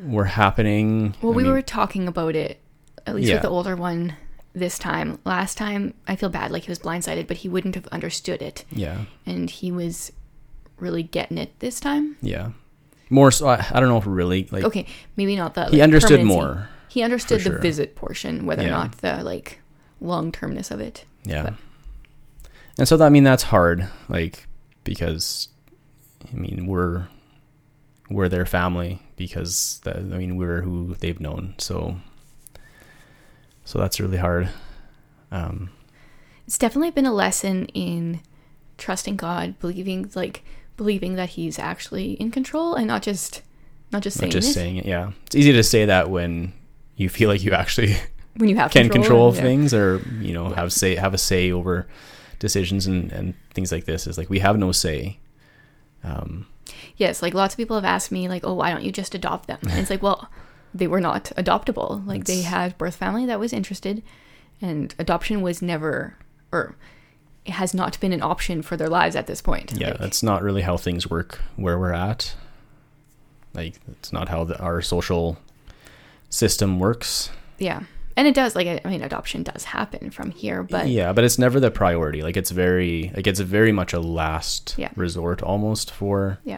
[0.03, 1.15] were happening.
[1.21, 2.59] Well, I we mean, were talking about it,
[3.07, 3.35] at least Yeah.
[3.35, 4.15] with the older one
[4.53, 5.19] this time.
[5.25, 8.65] Last time, I feel bad, like he was blindsided, but he wouldn't have understood it.
[8.71, 10.11] yeah, And he was
[10.77, 12.17] really getting it this time.
[12.21, 12.49] yeah.
[13.09, 15.65] More so, I, I don't know if really like Okay, maybe not the.
[15.65, 16.35] he like, understood permanency.
[16.35, 16.69] more.
[16.89, 17.59] He understood the sure.
[17.59, 19.59] visit portion, whether or not the like
[20.01, 21.05] long termness of it.
[21.23, 21.43] Yeah.
[21.43, 21.53] But-
[22.77, 24.47] And so that, I mean that's hard like
[24.83, 25.47] because
[26.31, 27.07] I mean we're
[28.09, 31.55] we're their family because that, I mean we're who they've known.
[31.57, 31.97] So
[33.65, 34.49] so that's really hard.
[35.31, 35.69] Um
[36.47, 38.21] It's definitely been a lesson in
[38.77, 40.43] trusting God, believing like
[40.75, 43.41] believing that He's actually in control and not just
[43.91, 45.11] not just not saying just it saying it, yeah.
[45.27, 46.53] It's easy to say that when
[46.95, 47.95] you feel like you actually
[48.37, 49.41] when you have can control, yeah.
[49.41, 50.55] things or you know Yeah.
[50.55, 51.87] have say have a say over
[52.39, 55.19] decisions and and things like this is like we have no say.
[56.03, 56.47] Um
[56.95, 59.47] Yes, like lots of people have asked me, like, oh, why don't you just adopt
[59.47, 59.59] them?
[59.63, 60.29] And it's like, well,
[60.73, 62.05] they were not adoptable.
[62.07, 64.01] Like they had birth family that was interested,
[64.61, 66.15] and adoption was never,
[66.51, 66.75] or
[67.45, 69.73] it has not been an option for their lives at this point.
[69.77, 72.35] yeah Like, that's not really how things work where we're at
[73.53, 75.37] like it's not how the, our social
[76.29, 77.83] system works yeah,
[78.15, 78.55] and it does.
[78.55, 82.21] Like, I mean, adoption does happen from here, but yeah but it's never the priority
[82.21, 84.89] like it's very like it's very much a last Yeah.
[84.95, 86.57] resort almost for Yeah.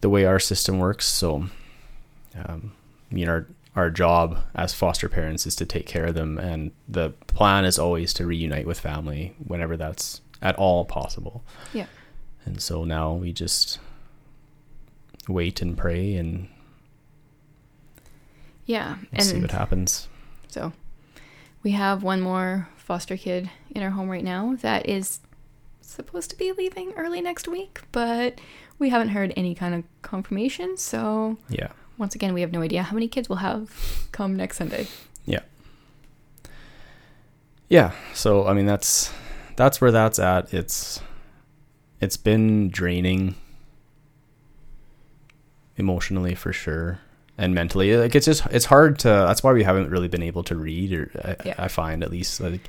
[0.00, 1.46] the way our system works so
[2.44, 2.72] um
[3.10, 6.70] i mean our our job as foster parents is to take care of them and
[6.88, 11.86] the plan is always to reunite with family whenever that's at all possible Yeah.
[12.46, 13.78] and so now we just
[15.28, 16.48] wait and pray and
[18.66, 20.08] yeah, and see what happens
[20.52, 20.72] so
[21.62, 25.20] we have one more foster kid in our home right now that is
[25.80, 28.40] supposed to be leaving early next week, but
[28.78, 30.76] we haven't heard any kind of confirmation.
[30.76, 34.56] So yeah once again, we have no idea how many kids we'll have come next
[34.56, 34.86] Sunday.
[35.24, 35.40] yeah
[37.68, 37.92] yeah.
[38.12, 39.12] so i mean that's
[39.56, 41.00] that's where that's at it's
[42.00, 43.34] it's been draining
[45.76, 46.98] emotionally for sure
[47.38, 50.42] and mentally like it's just it's hard to that's why we haven't really been able
[50.44, 51.54] to read or i, Yeah.
[51.58, 52.68] I find at least like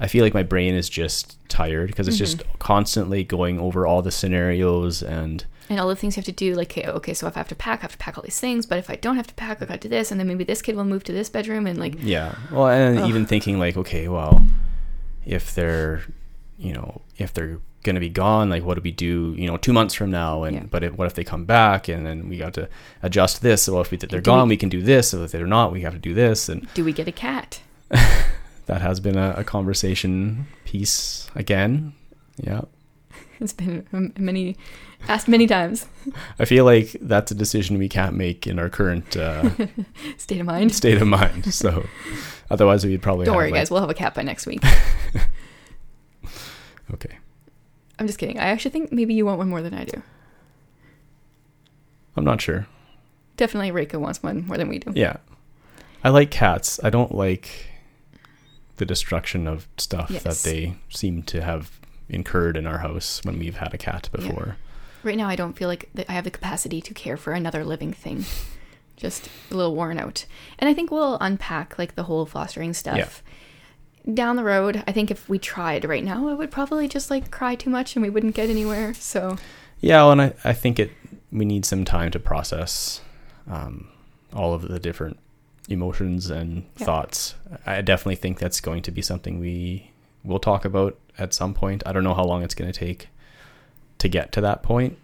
[0.00, 2.58] i feel like my brain is just tired because it's just Mm-hmm.
[2.58, 6.54] constantly going over all the scenarios and And all the things you have to do,
[6.54, 8.38] like, okay, okay, so if I have to pack, I have to pack all these
[8.38, 8.66] things.
[8.66, 10.44] But if I don't have to pack, I got to do this, and then maybe
[10.44, 12.34] this kid will move to this bedroom, and like, Yeah.
[12.52, 13.08] Well, and Ugh.
[13.08, 14.44] even thinking like, okay, well,
[15.24, 16.02] if they're,
[16.58, 19.34] you know, if they're gonna be gone, like, what do we do?
[19.38, 20.62] You know, two months from now, and Yeah.
[20.70, 22.68] but if, what if they come back, and then we got to
[23.02, 23.62] adjust this.
[23.62, 25.10] So if we, they're Do gone, we can do this.
[25.10, 27.60] So if they're not, we have to do this, and do we get a cat?
[27.90, 31.92] that has been a, a conversation piece again.
[32.36, 32.62] Yeah.
[33.40, 34.56] It's been um, many
[35.08, 35.86] asked many times.
[36.38, 39.50] I feel like that's a decision we can't make in our current uh,
[40.18, 40.72] State of mind.
[40.72, 41.52] state of mind.
[41.52, 41.84] So
[42.48, 43.70] otherwise, we'd probably Don't worry, like- guys.
[43.72, 44.62] We'll have a cat by next week.
[46.92, 47.18] Okay.
[47.98, 48.38] I'm just kidding.
[48.38, 50.02] I actually think maybe you want one more than I do.
[52.16, 52.66] I'm not sure.
[53.36, 54.92] Definitely, Reika wants one more than we do.
[54.94, 55.16] Yeah.
[56.02, 56.78] I like cats.
[56.84, 57.66] I don't like
[58.76, 63.56] the destruction of stuff that they seem to have incurred in our house when we've
[63.56, 64.20] had a cat Yeah.
[64.26, 64.56] before.
[65.02, 67.92] Right now, I don't feel like I have the capacity to care for another living
[67.92, 68.24] thing.
[68.96, 70.24] Just a little worn out.
[70.58, 73.22] And I think we'll unpack like the whole fostering stuff
[74.12, 74.82] down the road.
[74.86, 77.96] I think if we tried right now, I would probably just like cry too much
[77.96, 78.94] and we wouldn't get anywhere.
[78.94, 79.38] So
[79.80, 80.90] Yeah, well, and I, I think it
[81.32, 83.00] we need some time to process
[83.50, 83.88] um,
[84.32, 85.18] all of the different
[85.68, 86.86] emotions and Yeah.
[86.86, 87.34] thoughts.
[87.66, 89.90] I definitely think that's going to be something we
[90.22, 91.82] will talk about at some point.
[91.86, 93.08] I don't know how long it's going to take
[93.98, 94.98] to get to that point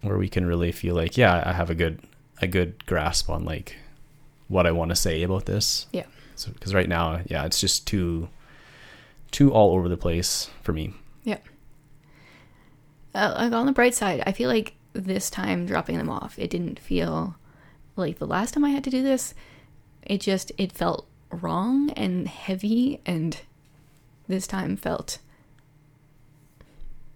[0.00, 2.00] where we can really feel like, yeah, I have a good
[2.42, 3.76] a good grasp on like
[4.48, 5.86] what I want to say about this.
[5.92, 6.06] Yeah.
[6.40, 8.28] So because right now, yeah, it's just too
[9.30, 10.94] too all over the place for me.
[13.14, 16.48] uh, like on the bright side, I feel like this time dropping them off, it
[16.50, 17.36] didn't feel
[17.96, 19.34] like the last time I had to do this.
[20.02, 23.36] It just it felt wrong and heavy, and
[24.28, 25.18] this time felt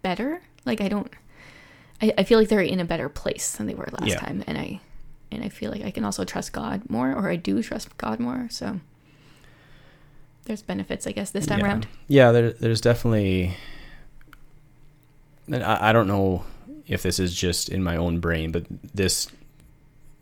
[0.02, 0.42] better.
[0.64, 1.10] Like I don't.
[2.02, 4.18] I, I feel like they're in a better place than they were last Yeah.
[4.18, 4.80] time, and I
[5.30, 8.20] and I feel like I can also trust God more, or I do trust God
[8.20, 8.48] more.
[8.50, 8.80] So
[10.44, 11.64] there's benefits, I guess, this time yeah.
[11.66, 11.86] around.
[12.08, 13.56] Yeah, there, there's definitely.
[15.50, 16.44] and I, I don't know
[16.86, 19.28] if this is just in my own brain, but this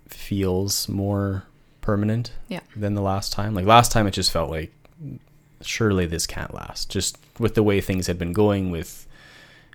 [0.08, 1.44] feels more
[1.80, 2.60] permanent Yeah.
[2.76, 3.54] than the last time.
[3.54, 4.72] Like last time, it just felt like
[5.62, 6.90] surely this can't last.
[6.90, 9.06] Just with the way things had been going with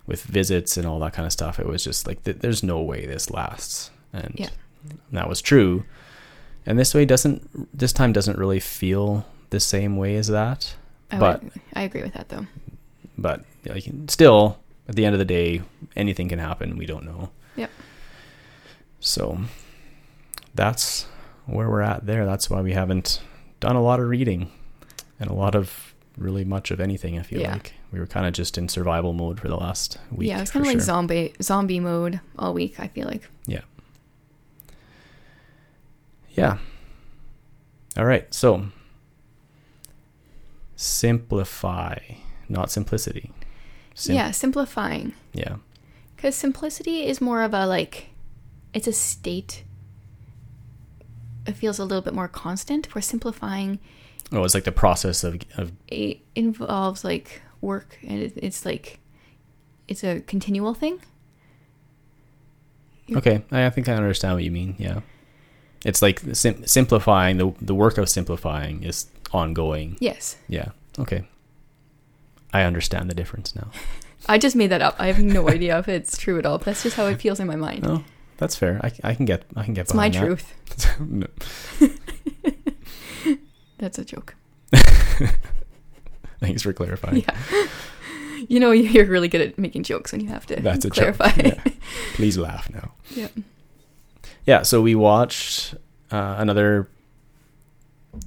[0.06, 2.80] with visits and all that kind of stuff, it was just like th- there's no
[2.82, 4.50] way this lasts, and Yeah.
[5.12, 5.84] that was true.
[6.66, 10.76] And this way doesn't this time doesn't really feel the same way as that
[11.12, 12.46] oh, I But- would, I agree with that though.
[13.18, 15.62] but like still at the end of the day
[15.96, 17.70] anything can happen we don't know Yep.
[19.00, 19.40] so
[20.56, 21.06] that's
[21.46, 23.22] where we're at there that's why we haven't
[23.60, 24.52] done a lot of reading
[25.20, 27.54] and a lot of really much of anything i feel Yeah.
[27.54, 30.52] like we were kind of just in survival mode for the last week yeah, it's
[30.52, 30.86] for kind of like sure.
[30.86, 32.80] zombie zombie mode all week.
[32.80, 33.30] I feel like.
[33.46, 33.62] Yeah.
[36.32, 36.58] Yeah
[37.98, 38.66] all right so
[40.78, 41.98] simplify
[42.48, 43.32] not simplicity
[43.94, 45.14] Sim- yeah, simplifying.
[45.34, 45.56] yeah
[46.16, 48.10] Because simplicity is more of a like,
[48.74, 49.64] it's a state.
[51.48, 52.94] It feels a little bit more constant.
[52.94, 53.80] Where simplifying
[54.32, 59.00] oh it's like the process of, of it involves like work, and it, it's like,
[59.88, 61.00] it's a continual thing.
[63.08, 63.18] Yep.
[63.18, 64.76] Okay, I I think I understand what you mean.
[64.78, 65.00] Yeah,
[65.86, 69.08] it's like sim- simplifying the the work of simplifying is
[69.38, 69.98] ongoing.
[70.00, 70.70] Yes, Yeah.
[71.00, 71.24] Okay.
[72.54, 73.70] I understand the difference now.
[74.28, 74.96] I just made that up.
[75.00, 76.58] I have no idea if it's true at all.
[76.58, 77.84] But that's just how it feels in my mind.
[77.84, 78.04] No,
[78.38, 78.80] that's fair.
[78.84, 80.20] I, I can get I can get it's my that.
[80.20, 80.54] truth.
[81.00, 81.28] No.
[83.80, 84.36] That's a joke.
[86.40, 87.18] Thanks for clarifying.
[87.28, 87.68] Yeah.
[88.48, 91.16] You know, you're really good at making jokes when you have to That's a joke.
[91.18, 91.32] clarify.
[91.44, 91.64] Yeah.
[92.14, 92.92] Please laugh now.
[93.12, 93.28] Yeah.
[94.46, 94.62] Yeah.
[94.64, 95.74] So we watched
[96.12, 96.88] uh, another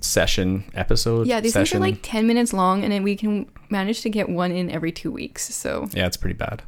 [0.00, 1.26] session episode.
[1.26, 1.80] Yeah, these session.
[1.80, 4.70] things are like 10 minutes long, and then we can manage to get one in
[4.70, 5.54] every two weeks.
[5.54, 6.62] So, Yeah, it's pretty bad.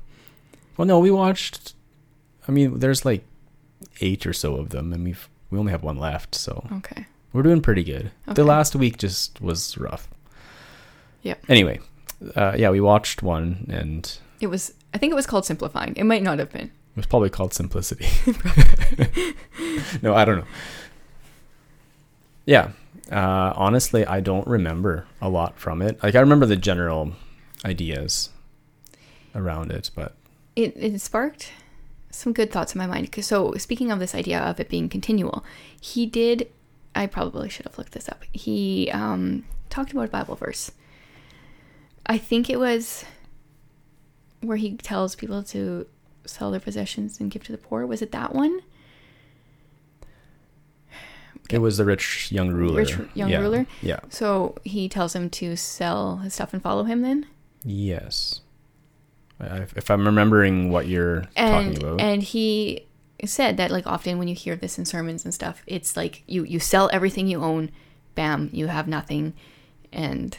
[0.76, 1.74] Well, no, we watched.
[2.48, 3.24] I mean, there's like
[4.00, 7.06] eight or so of them, and we've we only have one left, so okay.
[7.32, 8.10] we're doing pretty good.
[8.26, 10.08] The last week just was rough.
[11.22, 11.34] Yeah.
[11.48, 11.80] Anyway,
[12.34, 14.06] uh, yeah, we watched one, and
[14.40, 15.94] it It was, I think it was called Simplifying.
[15.96, 16.66] It might not have been.
[16.66, 18.06] It was probably called Simplicity.
[20.02, 20.46] no, I don't know.
[22.44, 22.70] Yeah,
[23.10, 26.02] uh, honestly, I don't remember a lot from it.
[26.02, 27.12] Like I remember the general
[27.64, 28.30] ideas
[29.34, 30.14] around it, but
[30.56, 31.52] It, it sparked
[32.10, 33.14] some good thoughts in my mind.
[33.24, 35.44] So, speaking of this idea of it being continual,
[35.80, 36.48] he did,
[36.94, 38.24] I probably should have looked this up.
[38.32, 40.70] He um, talked about a Bible verse.
[42.04, 43.04] I think it was
[44.40, 45.86] where he tells people to
[46.26, 47.86] sell their possessions and give to the poor.
[47.86, 48.60] Was it that one?
[51.52, 52.78] It was the rich young ruler.
[52.82, 53.66] Rich young Yeah, ruler?
[53.80, 54.00] Yeah.
[54.08, 57.26] So he tells him to sell his stuff and follow him then?
[57.64, 58.40] Yes.
[59.40, 62.00] I- If I'm remembering what you're and talking about.
[62.00, 62.86] and he
[63.24, 66.42] said that like often when you hear this in sermons and stuff it's like you
[66.44, 67.70] you sell everything you own
[68.16, 69.32] bam you have nothing
[69.92, 70.38] and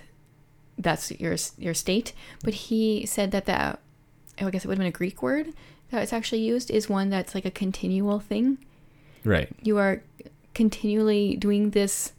[0.77, 2.11] that's your your state
[2.43, 3.79] but he said that that
[4.41, 5.47] oh, i guess it would have been a greek word
[5.91, 8.57] that it's actually used is one that's like a continual thing
[9.23, 9.49] right.
[9.61, 10.03] you are
[10.53, 12.13] continually doing this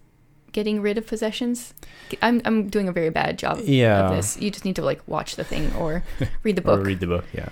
[0.53, 1.75] getting rid of possessions
[2.23, 4.05] i'm, I'm doing a very bad job Yeah.
[4.09, 6.05] of this you just need to like watch the thing or
[6.45, 7.49] read the Or book read the book, yeah.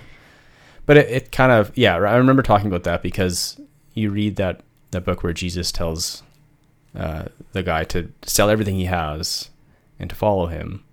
[0.85, 3.57] But it, it kind of yeah, I remember talking about that because
[3.93, 6.23] you read that that book where Jesus tells
[6.93, 9.49] uh, the guy to sell everything he has
[9.97, 10.83] and to follow him.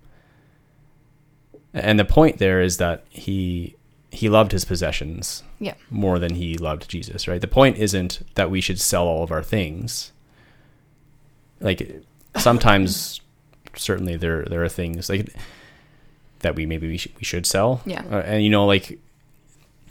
[1.75, 3.75] And the point there is that he
[4.13, 5.75] he loved his possessions Yeah.
[5.91, 7.41] more than he loved Jesus, right?
[7.41, 10.13] The point isn't that we should sell all of our things.
[11.61, 12.03] Like
[12.37, 13.21] sometimes
[13.77, 15.33] certainly there there are things like
[16.41, 17.83] that we maybe we should, we should sell.
[17.85, 18.03] Yeah.
[18.11, 18.99] Uh, and you know like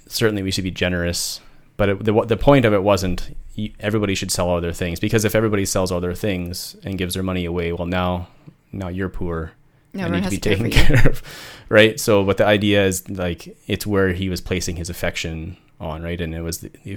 [0.07, 1.39] certainly we should be generous,
[1.77, 3.35] but it, the the point of it wasn't
[3.79, 7.13] everybody should sell all their things because if everybody sells all their things and gives
[7.13, 8.27] their money away, well now
[8.71, 9.51] now you're poor
[9.93, 10.71] no one need has to be to taken you.
[10.71, 11.23] care of,
[11.69, 11.99] right?
[11.99, 16.19] So, but the idea is like it's where he was placing his affection on, right?
[16.19, 16.95] And it was the, the,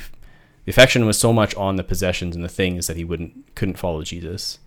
[0.64, 3.78] the affection was so much on the possessions and the things that he wouldn't couldn't
[3.78, 4.58] follow Jesus.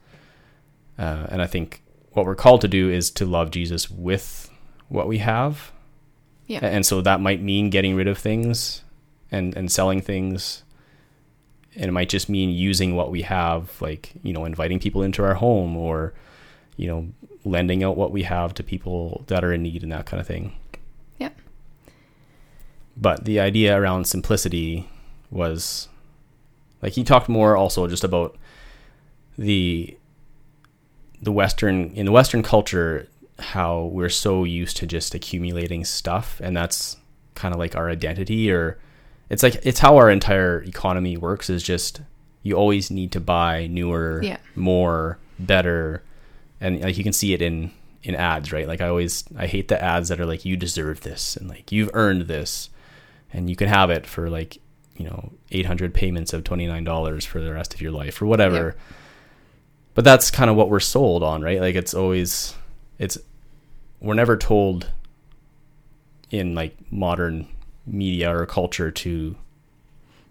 [0.98, 4.50] Uh, and I think what we're called to do is to love Jesus with
[4.88, 5.72] what we have,
[6.48, 8.84] yeah and so that might mean getting rid of things
[9.32, 10.64] and and selling things.
[11.78, 15.24] And it might just mean using what we have, like you know, inviting people into
[15.24, 16.14] our home or
[16.78, 17.08] you know,
[17.44, 20.28] lending out what we have to people that are in need and that kind of
[20.28, 20.56] thing.
[21.20, 21.38] Yep.
[22.98, 24.90] But the idea around simplicity
[25.32, 25.90] was
[26.82, 28.38] like he talked more also just about
[29.38, 29.98] the
[31.22, 33.08] the western in the western culture
[33.40, 36.98] how we're so used to just accumulating stuff and that's
[37.34, 38.78] kind of like our identity or
[39.30, 42.02] it's like it's how our entire economy works is just
[42.44, 44.38] you always need to buy newer Yeah.
[44.56, 46.04] more better
[46.60, 47.72] and like you can see it in
[48.04, 48.68] in ads right?
[48.68, 51.72] Like i always i hate the ads that are like you deserve this and like
[51.72, 52.70] you've earned this.
[53.34, 54.60] And you can have it for like
[54.96, 58.76] you know 800 payments of $29 for the rest of your life or whatever.
[59.94, 61.60] But that's kind of what we're sold on right?
[61.60, 62.56] Like it's always
[62.98, 63.18] it's
[64.00, 64.92] we're never told
[66.30, 67.48] in like modern
[67.86, 69.36] media or culture to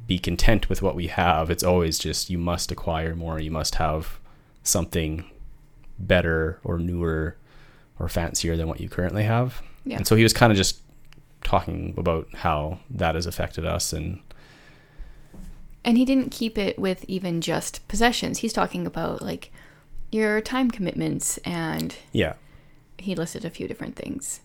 [0.06, 1.50] be content with what we have.
[1.50, 3.40] It's always just you must acquire more.
[3.40, 4.18] You must have
[4.62, 5.24] something
[5.98, 7.36] better or newer
[7.98, 9.96] or fancier than what you currently have Yeah.
[9.98, 10.80] and so he was kind of just
[11.42, 14.20] talking about how that has affected us and
[15.84, 18.38] And he didn't keep it with even just possessions.
[18.38, 19.52] He's talking about like
[20.10, 22.34] your time commitments, and yeah
[22.98, 24.40] he listed a few different things.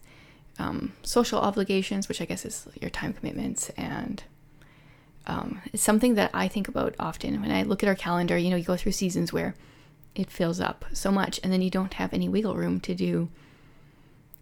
[0.58, 4.22] Um, social obligations, which I guess is your time commitments, and
[5.28, 8.38] um, it's something that I think about often when I look at our calendar.
[8.38, 9.56] You know, you go through seasons where
[10.20, 13.30] it fills up so much, and then you don't have any wiggle room to do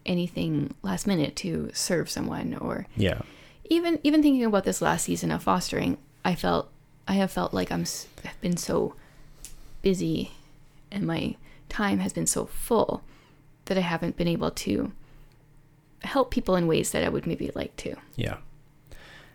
[0.06, 3.22] anything last minute to serve someone or yeah
[3.70, 6.70] even even thinking about this last season of fostering, I felt
[7.08, 7.86] I have felt like I'm
[8.24, 8.96] have been so
[9.82, 10.32] busy,
[10.92, 11.36] and my
[11.70, 13.04] time has been so full
[13.66, 14.92] that I haven't been able to
[16.04, 17.96] help people in ways that I would maybe like to.
[18.16, 18.38] Yeah.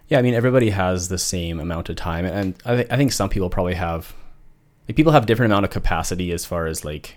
[0.09, 3.12] Yeah, I mean everybody has the same amount of time and I, th- I think
[3.12, 4.14] some people probably have
[4.88, 7.16] like people have different amount of capacity as far as like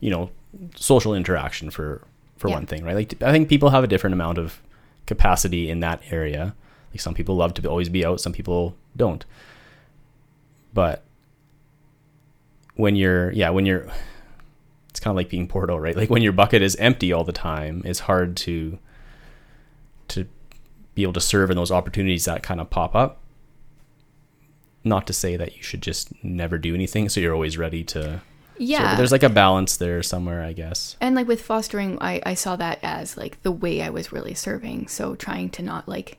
[0.00, 0.30] you know
[0.76, 2.02] social interaction for
[2.36, 2.54] for Yeah.
[2.54, 2.94] one thing, right?
[2.96, 4.60] Like I think people have a different amount of
[5.06, 6.54] capacity in that area.
[6.92, 9.24] Like some people love to always be out, some people don't.
[10.72, 11.02] But
[12.76, 13.86] when you're yeah, when you're
[14.88, 15.96] it's kind of like being poured out, right?
[15.96, 18.78] Like when your bucket is empty all the time, it's hard to
[20.08, 20.26] to
[20.94, 23.19] be able to serve in those opportunities that kind of pop up.
[24.82, 28.22] Not to say that you should just never do anything, so you're always ready to.
[28.58, 28.92] Yeah.
[28.92, 30.96] So there's like a balance there somewhere, I guess.
[31.00, 34.34] and like with fostering, I, I saw that as like the way I was really
[34.34, 34.88] serving.
[34.88, 36.18] So trying to not like,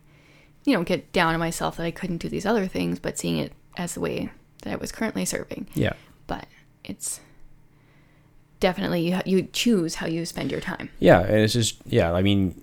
[0.64, 3.38] you know, get down on myself that I couldn't do these other things, but seeing
[3.38, 4.32] it as the way
[4.64, 5.68] that I was currently serving.
[5.76, 5.94] Yeah,
[6.28, 6.46] But
[6.84, 7.20] it's
[8.60, 10.90] definitely you, you choose how you spend your time.
[11.00, 12.12] yeah, and it's just yeah.
[12.12, 12.62] I mean,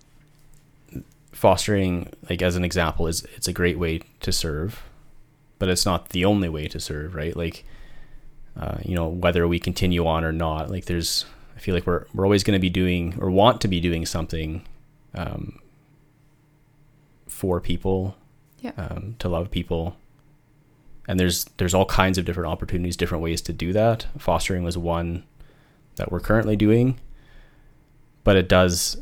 [1.33, 4.83] fostering, like as an example, is it's a great way to serve,
[5.59, 7.37] but it's not the only way to serve, right?
[7.37, 7.65] Like,
[8.59, 11.25] uh, you know, whether we continue on or not, like there's,
[11.57, 14.07] I feel like we're we're always going to be doing or want to be doing
[14.07, 14.63] something,
[15.15, 15.59] um,
[17.27, 18.17] for people,
[18.61, 18.73] Yeah.
[18.77, 19.97] um, to love people.
[21.07, 24.07] And there's there's all kinds of different opportunities, different ways to do that.
[24.19, 25.25] Fostering was one
[25.97, 26.99] that we're currently doing,
[28.25, 28.99] but it does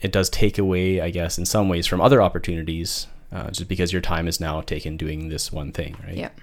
[0.00, 3.92] it does take away, I guess, in some ways from other opportunities, uh, just because
[3.92, 6.16] your time is now taken doing this one thing, right?
[6.16, 6.40] Yep.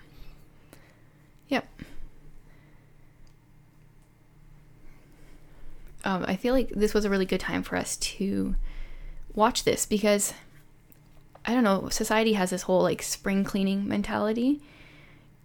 [1.49, 1.67] Yep.
[6.05, 8.55] Um, I feel like this was a really good time for us to
[9.33, 10.33] watch this because
[11.45, 14.61] I don't know, society has this whole like spring cleaning mentality.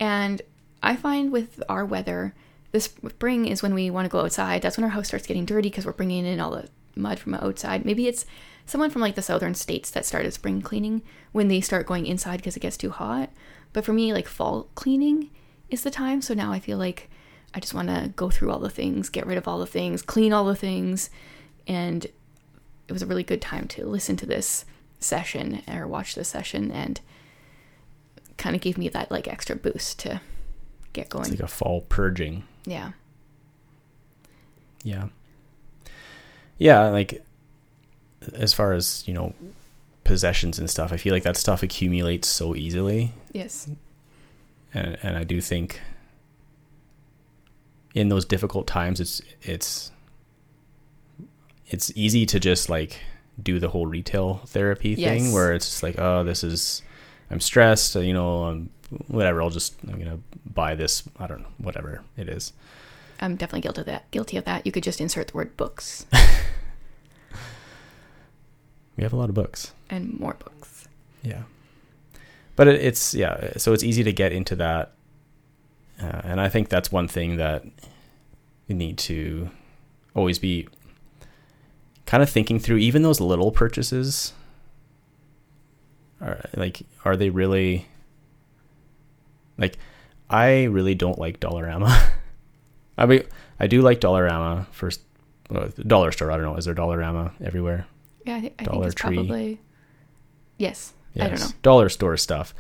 [0.01, 0.43] And
[0.82, 2.34] I find with our weather,
[2.72, 4.62] the spring is when we want to go outside.
[4.62, 7.34] That's when our house starts getting dirty because we're bringing in all the mud from
[7.34, 7.84] outside.
[7.84, 8.26] Maybe it's
[8.67, 11.03] someone from like the southern states that started spring cleaning
[11.33, 13.31] when they start going inside because it gets too hot.
[13.73, 15.31] But for me, like fall cleaning
[15.71, 16.23] is the time.
[16.23, 17.11] So now I feel like
[17.55, 20.03] I just want to go through all the things, get rid of all the things,
[20.03, 21.11] clean all the things.
[21.67, 24.65] And it was a really good time to listen to this
[25.01, 27.01] session or watch this session and
[28.37, 30.21] kind of gave me that like extra boost to
[30.93, 31.25] get going.
[31.31, 32.45] It's like a fall purging.
[32.65, 32.93] yeah.
[34.85, 35.09] Yeah.
[36.59, 37.25] Yeah, like
[38.35, 39.35] as far as, you know,
[40.05, 43.12] possessions and stuff, I feel like that stuff accumulates so easily.
[43.33, 43.68] Yes.
[44.75, 45.81] And and I do think
[47.95, 49.91] in those difficult times it's it's
[51.68, 53.01] it's easy to just like
[53.43, 55.33] do the whole retail therapy thing Yes.
[55.33, 56.83] where it's just like, oh, this is
[57.31, 58.70] I'm stressed, you know, I'm
[59.09, 60.18] whatever, I'll just I'm gonna
[60.53, 62.53] buy this, I don't know, whatever it is.
[63.20, 64.11] I'm definitely guilty of that.
[64.11, 64.66] Guilty of that.
[64.66, 66.07] You could just insert the word books
[69.03, 69.72] We have a lot of books.
[69.90, 70.86] and more books.
[71.24, 71.42] Yeah.
[72.55, 74.92] But it, it's yeah, so it's easy to get into that,
[76.00, 77.64] uh, and I think that's one thing that
[78.68, 79.50] you need to
[80.14, 80.68] always be
[82.07, 82.76] kind of thinking through.
[82.76, 84.34] Even those little purchases,
[86.20, 87.88] are like are they really
[89.59, 89.78] like
[90.30, 92.11] I really don't like Dollarama.
[92.96, 93.24] I mean,
[93.59, 94.64] I do like Dollarama
[95.53, 96.30] uh, dollar store.
[96.30, 96.55] I don't know.
[96.55, 97.88] Is there Dollarama everywhere?
[98.25, 99.16] Yeah, I, th- I think it's Tree.
[99.16, 99.61] probably.
[100.59, 100.93] Yes.
[101.18, 101.47] I don't know.
[101.62, 102.55] Dollar store stuff.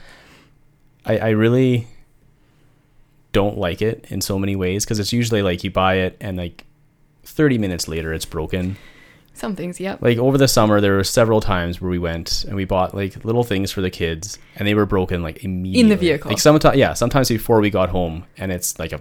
[1.06, 1.86] I, I really
[3.32, 6.36] don't like it in so many ways because it's usually like you buy it and
[6.36, 6.64] like
[7.24, 8.76] 30 minutes later it's broken.
[9.34, 10.02] Some things, yep.
[10.02, 13.24] Like over the summer, there were several times where we went and we bought like
[13.24, 15.80] little things for the kids and they were broken like immediately.
[15.80, 16.30] In the vehicle.
[16.30, 19.00] Like sometimes, yeah, sometimes before we got home and it's like a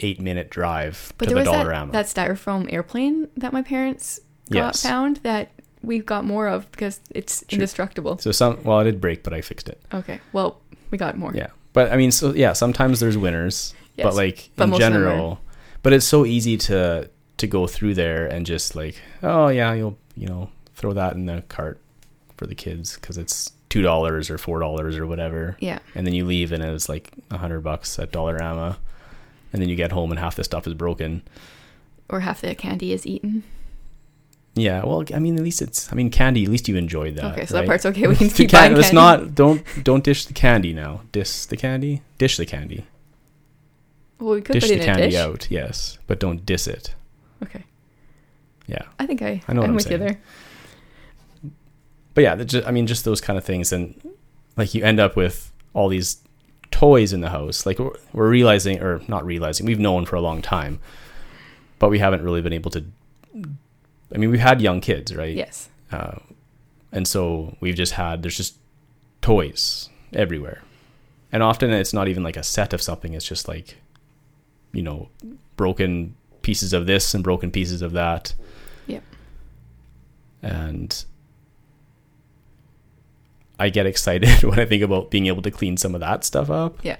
[0.00, 4.20] eight minute drive But to there the was that, that styrofoam airplane that my parents
[4.50, 4.82] got Yes.
[4.82, 5.50] found that
[5.86, 7.56] we've got more of because it's True.
[7.56, 8.18] indestructible.
[8.18, 9.80] so some, well, it did break, but I fixed it.
[9.92, 10.20] Okay.
[10.32, 10.60] Well,
[10.90, 11.32] we got more.
[11.34, 11.48] Yeah.
[11.72, 14.92] But I mean, so yeah, sometimes there's winners, Yes, but like but in most of
[14.92, 15.40] them are- general,
[15.82, 19.98] but it's so easy to to go through there and just like, oh yeah, you'll
[20.16, 21.78] you know throw that in the cart
[22.36, 25.80] for the kids because it's two dollars or four dollars or whatever, Yeah.
[25.96, 28.76] and then you leave and it's like a hundred bucks at Dollarama,
[29.52, 31.22] and then you get home and half the stuff is broken.
[32.08, 33.42] Or half the candy is eaten.
[34.56, 35.92] Yeah, well, I mean, at least it's.
[35.92, 36.44] I mean, candy.
[36.44, 37.32] At least you enjoyed that.
[37.32, 38.06] okay, so that part's okay.
[38.06, 39.34] We can keep can- buying Let's not.
[39.34, 41.02] Don't don't dish the candy now.
[41.10, 42.02] Dish the candy.
[42.18, 42.86] Dish the candy.
[44.20, 45.16] Well, we could dish put the it in a candy dish.
[45.16, 46.94] out, yes, but don't diss it.
[47.42, 47.64] Okay.
[48.68, 49.42] Yeah, I think I.
[49.48, 50.00] I know what I'm I'm with you saying.
[51.42, 51.50] there.
[52.14, 54.00] but yeah, the ju- I mean, just those kind of things, and
[54.56, 56.18] like you end up with all these
[56.70, 57.66] toys in the house.
[57.66, 60.78] Like we're, we're realizing, or not realizing, we've known for a long time,
[61.80, 62.84] but we haven't really been able to.
[64.12, 65.34] I mean, we've had young kids, right?
[65.34, 65.68] Yes.
[65.90, 66.18] Uh,
[66.92, 68.56] and so we've just had there's just
[69.20, 70.62] toys everywhere,
[71.32, 73.14] and often it's not even like a set of something.
[73.14, 73.76] It's just like,
[74.72, 75.08] you know,
[75.56, 78.34] broken pieces of this and broken pieces of that.
[78.86, 79.02] Yep.
[80.42, 81.04] And
[83.58, 86.50] I get excited when I think about being able to clean some of that stuff
[86.50, 86.78] up.
[86.84, 86.96] Yeah.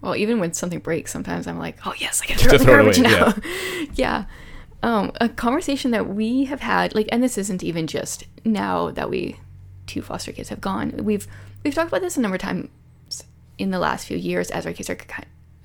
[0.00, 2.96] Well, even when something breaks, sometimes I'm like, oh yes, I can To throw it
[2.96, 3.88] in the garbage away, now.
[3.94, 4.24] Yeah.
[4.82, 9.10] Um, a conversation that we have had, like, and this isn't even just now that
[9.10, 9.40] we
[9.86, 10.92] two foster kids have gone.
[11.02, 11.26] We've
[11.64, 12.68] we've talked about this a number of times
[13.58, 14.98] in the last few years as our kids are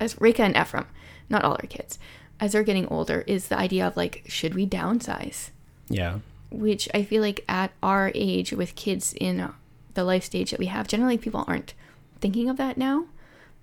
[0.00, 0.86] as Reka and Ephraim,
[1.28, 1.98] not all our kids,
[2.40, 5.50] as they're getting older, is the idea of like, should we downsize?
[5.88, 6.18] Yeah.
[6.50, 9.52] which I feel like at our age with kids in
[9.94, 11.74] the life stage that we have, generally people aren't
[12.20, 13.06] thinking of that now.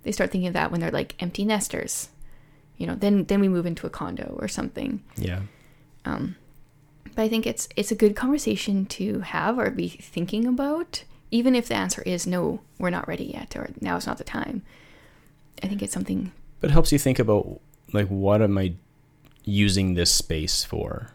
[0.02, 2.08] They start thinking of that when they're like empty nesters.
[2.82, 5.04] You know, then then we move into a condo or something.
[5.16, 5.42] Yeah.
[6.04, 6.34] Um,
[7.14, 11.54] but I think it's it's a good conversation to have or be thinking about, even
[11.54, 14.62] if the answer is no, we're not ready yet, or now is not the time.
[15.62, 16.32] I think it's something.
[16.60, 17.60] But it helps you think about
[17.92, 18.74] like what am I
[19.44, 21.12] using this space for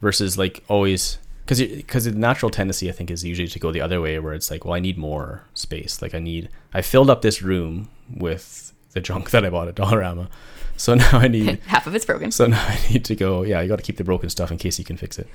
[0.00, 3.82] versus like always because because the natural tendency I think is usually to go the
[3.82, 7.10] other way where it's like well I need more space like I need I filled
[7.10, 10.28] up this room with the junk that I bought at Dollarama
[10.76, 12.30] so now I need Half of it's broken.
[12.32, 14.58] so now I need to go yeah you got to keep the broken stuff in
[14.58, 15.28] case you can fix it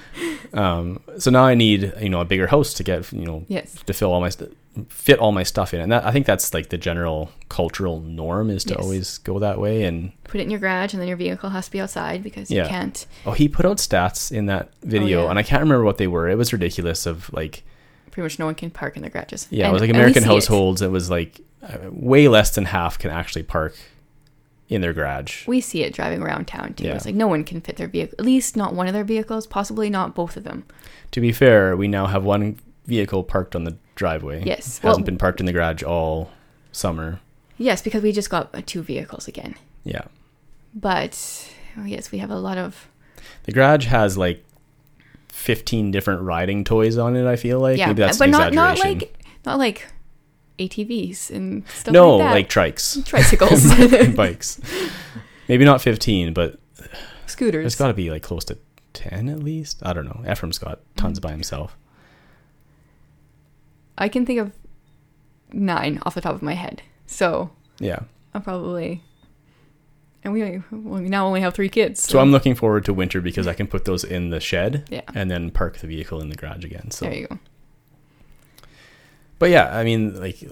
[0.54, 3.74] um so now I need you know a bigger house to get you know Yes.
[3.86, 4.56] to fill all my st-
[4.88, 8.50] fit all my stuff in and that, i think that's like the general cultural norm
[8.50, 8.82] is to Yes.
[8.82, 11.64] always go that way and Put it in your garage, and then your vehicle has
[11.66, 12.64] to be outside because Yeah.
[12.64, 13.06] you can't.
[13.24, 15.30] oh he put out stats in that video Oh, yeah.
[15.30, 17.64] and i can't remember what they were it was ridiculous of like
[18.10, 19.46] Pretty much no one can park in their garages.
[19.50, 20.32] yeah it was like american see it.
[20.32, 20.90] households it.
[20.90, 21.40] was like
[21.90, 23.74] way less than half can actually park
[24.68, 26.84] in their garage We see it driving around town too.
[26.84, 26.94] Yeah.
[26.94, 29.46] It's like no one can fit their vehicle, at least not one of their vehicles,
[29.46, 30.64] possibly not both of them.
[31.12, 34.78] to be fair we now have one vehicle parked on the driveway Yes.
[34.78, 36.30] hasn't Well, been parked in the garage all
[36.72, 37.20] summer
[37.58, 39.54] yes, because we just got uh, two vehicles again.
[39.84, 40.02] yeah
[40.74, 41.14] But
[41.78, 42.88] oh, yes, we have a lot of
[43.44, 44.44] the garage has like
[45.28, 48.78] 15 different riding toys on it i feel like yeah, maybe that's but not not
[48.78, 49.86] like not like
[50.58, 52.28] ATVs and stuff no like that.
[52.30, 54.60] No, like trikes tricycles, bikes.
[55.48, 56.58] Maybe not 15, but
[57.26, 57.62] scooters.
[57.62, 58.58] there's got to be like close to
[58.94, 59.82] 10 at least.
[59.84, 60.24] I don't know.
[60.30, 61.22] Ephraim's got tons Mm.
[61.22, 61.76] by himself.
[63.98, 64.52] I can think of
[65.52, 66.82] nine off the top of my head.
[67.06, 68.00] So Yeah.
[68.34, 69.02] I'll probably.
[70.24, 70.42] And we,
[70.72, 72.02] well, we now only have three kids.
[72.02, 75.02] So I'm looking forward to winter because I can put those in the shed Yeah.
[75.14, 76.90] and then park the vehicle in the garage again.
[76.90, 77.38] So, There you go.
[79.38, 80.42] But yeah, I mean, like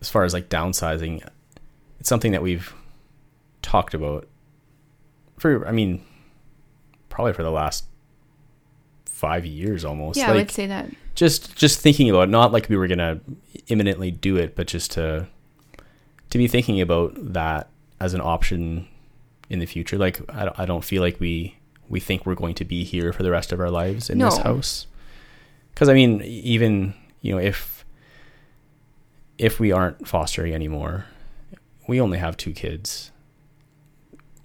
[0.00, 1.26] as far as like downsizing,
[2.00, 2.72] it's something that we've
[3.62, 4.28] talked about
[5.38, 6.04] for, I mean,
[7.08, 7.86] probably for the last
[9.06, 10.18] five years almost.
[10.18, 10.90] Yeah, I like, would say that.
[11.14, 13.20] just just thinking about it, not like we were gonna
[13.68, 15.26] imminently do it, but just to
[16.30, 17.70] to be thinking about that
[18.00, 18.88] as an option
[19.48, 19.96] in the future.
[19.96, 21.56] Like I I don't feel like we
[21.88, 24.38] we think we're going to be here for the rest of our lives in this
[24.38, 24.86] house.
[25.70, 26.94] because I mean, even
[27.24, 27.84] you know, if
[29.38, 31.06] if we aren't fostering anymore,
[31.88, 33.10] we only have two kids.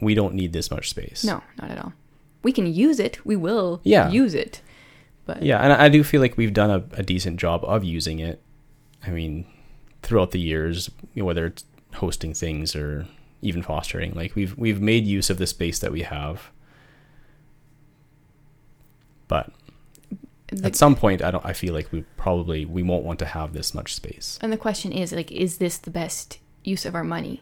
[0.01, 1.23] We don't need this much space.
[1.25, 1.93] No, not at all.
[2.41, 3.23] We can use it.
[3.25, 4.09] We will Yeah.
[4.09, 4.61] use it.
[5.25, 8.19] But Yeah, and I do feel like we've done a, a decent job of using
[8.19, 8.41] it.
[9.05, 9.45] I mean,
[10.01, 11.65] throughout the years, you know, whether it's
[11.95, 13.05] hosting things or
[13.41, 16.49] even fostering, like we've we've made use of the space that we have.
[19.27, 19.51] But
[20.51, 21.45] the, at some point, I don't.
[21.45, 24.37] I feel like we probably we won't want to have this much space.
[24.41, 27.41] and the question is like, is this the best use of our money?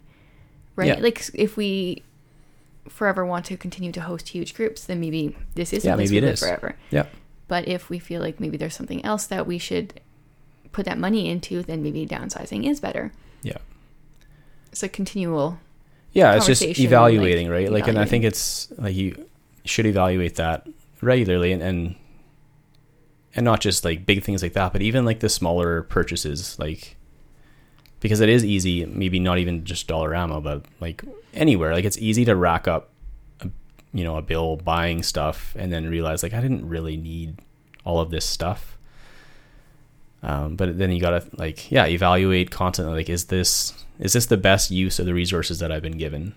[0.75, 0.89] Right?
[0.89, 0.99] Yeah.
[0.99, 2.03] Like if we
[2.89, 6.23] forever want to continue to host huge groups, then maybe this is Yeah, maybe it
[6.23, 6.39] is.
[6.39, 6.75] forever.
[6.91, 7.05] Yeah.
[7.47, 9.99] But if we feel like maybe there's something else that we should
[10.71, 13.11] put that money into, then maybe downsizing is better.
[13.41, 13.57] Yeah.
[14.71, 15.59] It's a continual
[16.13, 17.71] Yeah, it's just evaluating, like, right?
[17.71, 19.25] Like, and I think it's like you
[19.65, 20.67] should evaluate that
[21.01, 21.95] regularly, and and
[23.37, 26.97] and not just like big things like that, but even like the smaller purchases, like
[27.99, 31.03] because it is easy, maybe not even just Dollarama, but like
[31.35, 32.89] anywhere, like it's easy to rack up,
[33.41, 33.49] a,
[33.93, 37.39] you know, a bill buying stuff, and then realize like I didn't really need
[37.85, 38.75] all of this stuff.
[40.23, 44.35] Um, but then you gotta like yeah evaluate constantly like is this is this the
[44.35, 46.33] best use of the resources that I've been given?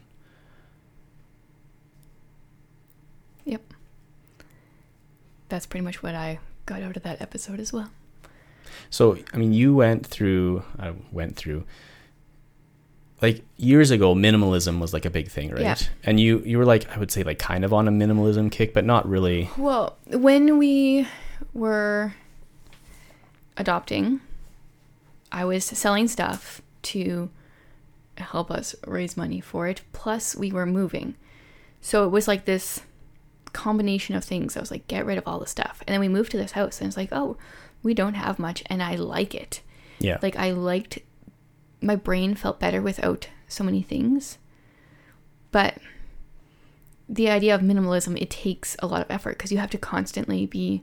[3.47, 3.63] Yep.
[5.49, 6.41] That's pretty much what I
[6.71, 7.91] got out of that episode as well.
[8.91, 11.65] So, I mean, you went through, I went through,
[13.21, 15.61] like years ago, minimalism was like a big thing, right?
[15.63, 15.77] Yeah.
[16.05, 18.73] And you, you were like, I would say, like kind of on a minimalism kick,
[18.73, 19.51] but not really.
[19.59, 21.09] Well, when we
[21.53, 22.15] were
[23.57, 24.21] adopting,
[25.33, 27.31] I was selling stuff to
[28.17, 29.83] help us raise money for it.
[29.93, 31.17] Plus, we were moving.
[31.81, 32.83] So it was like this
[33.53, 34.57] combination of things.
[34.57, 35.83] I was like, get rid of all the stuff.
[35.87, 37.37] And then we moved to this house, and it's like, oh,
[37.83, 39.61] we don't have much, and I like it.
[39.99, 40.19] Yeah.
[40.23, 40.99] Like, I liked,
[41.81, 44.39] my brain felt better without so many things.
[45.51, 45.79] But
[47.09, 50.47] the idea of minimalism, it takes a lot of effort because you have to constantly
[50.47, 50.83] be,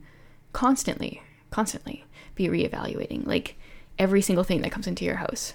[0.53, 2.03] constantly, constantly
[2.36, 3.55] be reevaluating like
[3.97, 5.53] every single thing that comes into your house.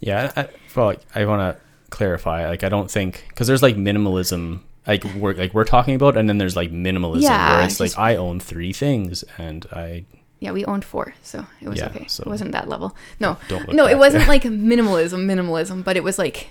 [0.00, 0.32] yeah.
[0.36, 1.60] I, well, I want to
[1.90, 2.46] clarify.
[2.48, 6.28] Like, I don't think, because there's like minimalism, like we're, like we're talking about, and
[6.28, 10.04] then there's like minimalism Yeah, where it's like, I own three things and I
[10.40, 12.06] Yeah, we owned four, so it was Yeah, okay.
[12.08, 12.96] so- It wasn't that level.
[13.20, 13.36] No,
[13.70, 14.28] no, it wasn't there.
[14.34, 16.48] like minimalism, minimalism, but it was like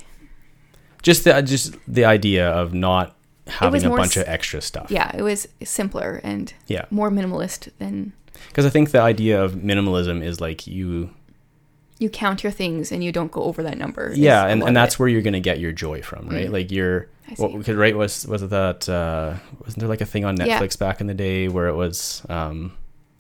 [1.03, 3.15] just the, just the idea of not
[3.47, 4.91] having a bunch s- of extra stuff.
[4.91, 6.85] yeah, it was simpler and Yeah.
[6.91, 8.13] more minimalist than
[8.49, 11.11] Because I think the idea of minimalism is like you,
[11.97, 14.11] you count your things and you don't go over that number.
[14.15, 14.99] yeah and, and that's it.
[14.99, 16.51] where you're gonna get your joy from right Mm.
[16.51, 20.23] like you're What because right was was it that uh wasn't there like a thing
[20.25, 20.59] on Yeah.
[20.59, 22.71] netflix back in the day where it was um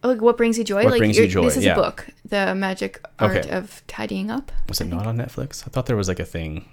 [0.03, 0.83] Oh, like what brings you joy?
[0.83, 1.73] What like brings you joy, This is yeah.
[1.73, 3.49] a book, The Magic Art Okay.
[3.49, 4.51] of Tidying Up.
[4.69, 6.65] was it not on netflix i thought there was like a thing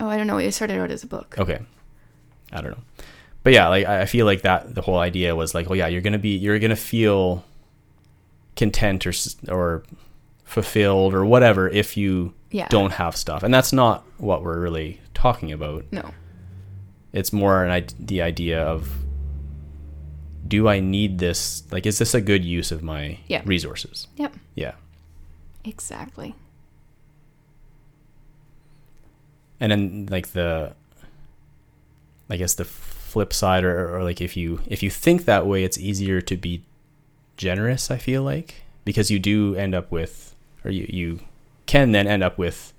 [0.00, 0.38] Oh, I don't know.
[0.38, 1.36] It started out as a book.
[1.38, 1.60] okay
[2.52, 2.82] i don't know
[3.44, 5.86] but yeah like i I feel like that the whole idea was like oh yeah
[5.86, 7.44] you're gonna be you're gonna feel
[8.56, 9.12] content or
[9.48, 9.82] or
[10.44, 12.68] fulfilled or whatever if you Yeah.
[12.68, 16.10] don't have stuff and that's not what we're really talking about No.
[17.12, 18.90] It's more an, the idea of
[20.46, 23.42] do i need this like is this a good use of my Yeah.
[23.44, 24.34] resources Yep.
[24.54, 24.72] yeah
[25.64, 26.34] Exactly.
[29.60, 30.74] and then like the
[32.28, 35.64] i guess the flip side or, or like if you if you think that way
[35.64, 36.62] it's easier to be
[37.36, 40.34] generous i feel like because you do end up with
[40.64, 41.20] or you you
[41.66, 42.71] can then end up with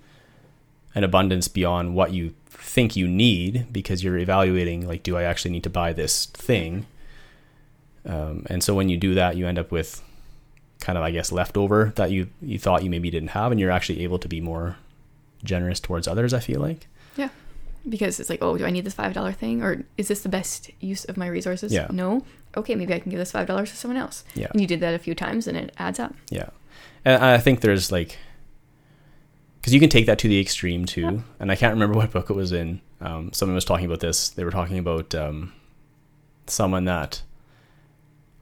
[0.95, 5.51] an abundance beyond what you think you need because you're evaluating like do i actually
[5.51, 6.85] need to buy this thing
[8.05, 10.01] um, and so when you do that you end up with
[10.79, 13.71] kind of i guess leftover that you you thought you maybe didn't have and you're
[13.71, 14.75] actually able to be more
[15.43, 17.29] generous towards others i feel like Yeah.
[17.87, 20.29] Because it's like, oh, do I need this five dollar thing, or is this the
[20.29, 21.73] best use of my resources?
[21.73, 21.87] Yeah.
[21.91, 22.23] No.
[22.55, 24.23] Okay, maybe I can give this five dollars to someone else.
[24.35, 26.13] yeah And you did that a few times, and it adds up.
[26.29, 26.49] Yeah,
[27.03, 28.17] and I think there's like,
[29.63, 31.01] because you can take that to the extreme too.
[31.03, 31.19] Yep.
[31.39, 32.81] And I can't remember what book it was in.
[32.99, 34.27] Um, someone was talking about this.
[34.27, 35.53] They were talking about um,
[36.47, 37.21] someone that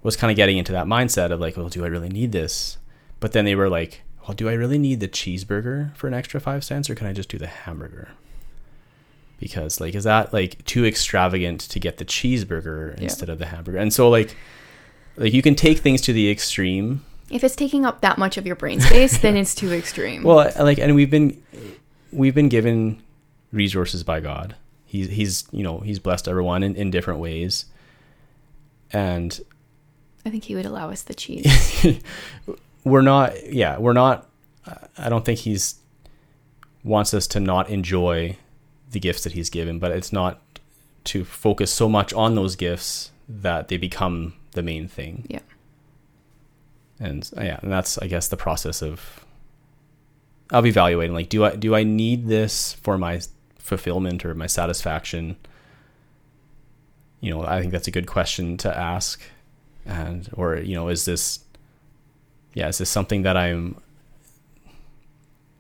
[0.02, 2.80] was kind of getting into that mindset of like, well, do I really need this?
[3.20, 6.40] But then they were like, well, do I really need the cheeseburger for an extra
[6.42, 8.10] five cents, or can I just do the hamburger?
[9.40, 13.04] Because like, is that like too extravagant to get the cheeseburger Yeah.
[13.04, 13.78] instead of the hamburger?
[13.78, 14.36] And so like,
[15.18, 18.46] like you can take things to the extreme If it's taking up that much of
[18.46, 20.24] your brain space, then it's too extreme.
[20.26, 21.42] Well, like, and we've been
[22.12, 23.02] we've been given
[23.52, 24.56] resources by God.
[24.86, 27.66] He's he's you know he's blessed everyone in, in different ways,
[28.92, 29.40] and
[30.26, 31.86] I think he would allow us the cheese.
[32.84, 34.28] we're not yeah we're not
[34.98, 35.76] i don't think he's
[36.84, 38.36] wants us to not enjoy
[38.90, 40.42] the gifts that he's given but it's not
[41.04, 45.40] to focus so much on those gifts that they become the main thing Yeah.
[47.02, 49.26] And yeah and that's i guess the process of
[50.52, 53.20] of evaluating like do i do i need this for my
[53.58, 55.38] fulfillment or my satisfaction?
[57.22, 59.22] You know i think that's a good question to ask.
[59.86, 61.40] And or you know is this
[62.54, 63.82] yeah is this something that i'm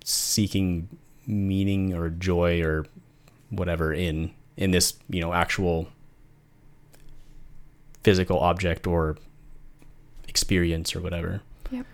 [0.03, 0.89] seeking
[1.25, 2.85] meaning or joy or
[3.49, 5.87] whatever in in this you know actual
[8.03, 9.17] physical object or
[10.31, 11.85] experience or whatever Yep.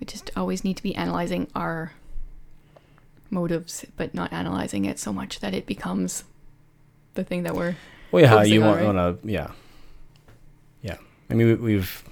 [0.00, 1.92] we just always need to be analyzing our
[3.30, 6.24] motives, but not analyzing it so much that it becomes
[7.14, 7.74] the thing that we're.
[8.12, 8.94] well yeah you want, right?
[8.94, 9.50] want to yeah
[10.82, 10.96] yeah
[11.30, 12.04] i mean we, we've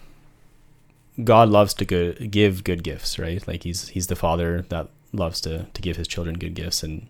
[1.22, 5.40] god loves to good, give good gifts right like he's he's the father that loves
[5.40, 7.06] to to give his children good gifts and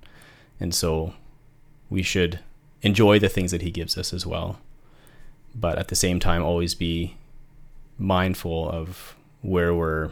[0.60, 1.14] and so
[1.88, 2.40] we should
[2.82, 4.58] enjoy the things that he gives us as well
[5.54, 7.16] but at the same time always be
[7.98, 10.10] mindful of where we're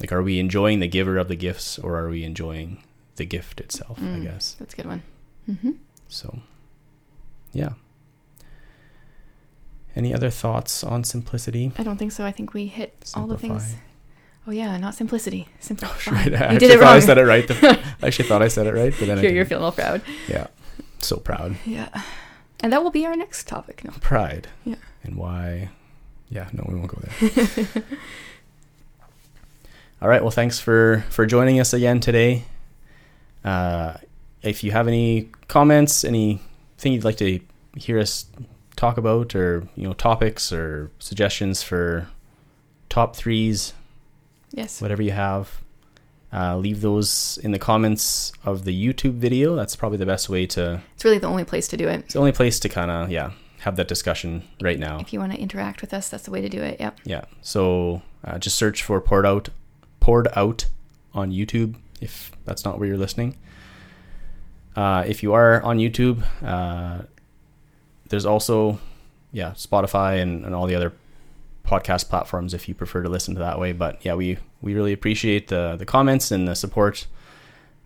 [0.00, 2.82] like are we enjoying the giver of the gifts or are we enjoying
[3.16, 4.22] the gift itself i Mm.
[4.24, 5.02] guess That's a good one.
[5.48, 5.70] Mm-hmm.
[6.08, 6.40] so
[7.52, 7.70] yeah
[9.94, 12.24] any other thoughts on simplicity I don't think so.
[12.24, 13.76] I think we hit all the things.
[14.46, 15.48] Oh yeah, not simplicity.
[15.58, 16.10] Simplify.
[16.12, 17.48] Right, I you actually did it thought I said it right.
[17.48, 19.72] The- I actually thought I said it right, but then I Here, you're feeling all
[19.72, 20.02] proud.
[20.28, 20.48] yeah,
[20.98, 21.88] so proud, Yeah,
[22.60, 23.82] and that will be our next topic.
[23.84, 23.92] No.
[24.00, 24.76] pride, Yeah.
[25.02, 25.70] and why?
[26.28, 27.82] Yeah, no, we won't go there.
[30.02, 32.44] All right, well, thanks for for joining us again today.
[33.44, 33.94] Uh,
[34.42, 37.40] if you have any comments, anything you'd like to
[37.76, 38.26] hear us
[38.76, 42.08] talk about, or you know, topics or suggestions for
[42.88, 43.72] top threes,
[44.52, 44.82] Yes.
[44.82, 45.60] whatever you have.
[46.32, 49.54] Uh, leave those in the comments of the YouTube video.
[49.56, 50.82] That's probably the best way to.
[50.94, 52.00] It's really the only place to do it.
[52.00, 53.30] It's the only place to kind of yeah
[53.66, 55.00] have that discussion right now.
[55.00, 56.78] If you want to interact with us, that's the way to do it.
[56.78, 57.00] Yep.
[57.04, 57.24] Yeah.
[57.42, 59.48] So uh, just search for poured out,
[59.98, 60.66] poured out
[61.12, 63.36] on YouTube if that's not where you're listening.
[64.76, 67.06] Uh, if you are on YouTube, uh,
[68.08, 68.78] there's also
[69.32, 70.92] yeah Spotify and, and all the other
[71.66, 73.72] podcast platforms if you prefer to listen to that way.
[73.72, 77.08] But yeah, we we really appreciate the the comments and the support.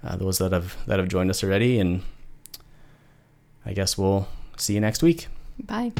[0.04, 2.02] Uh, those that have that have joined us already, and
[3.64, 4.28] I guess we'll
[4.58, 5.28] see you next week.
[5.66, 5.92] Bye.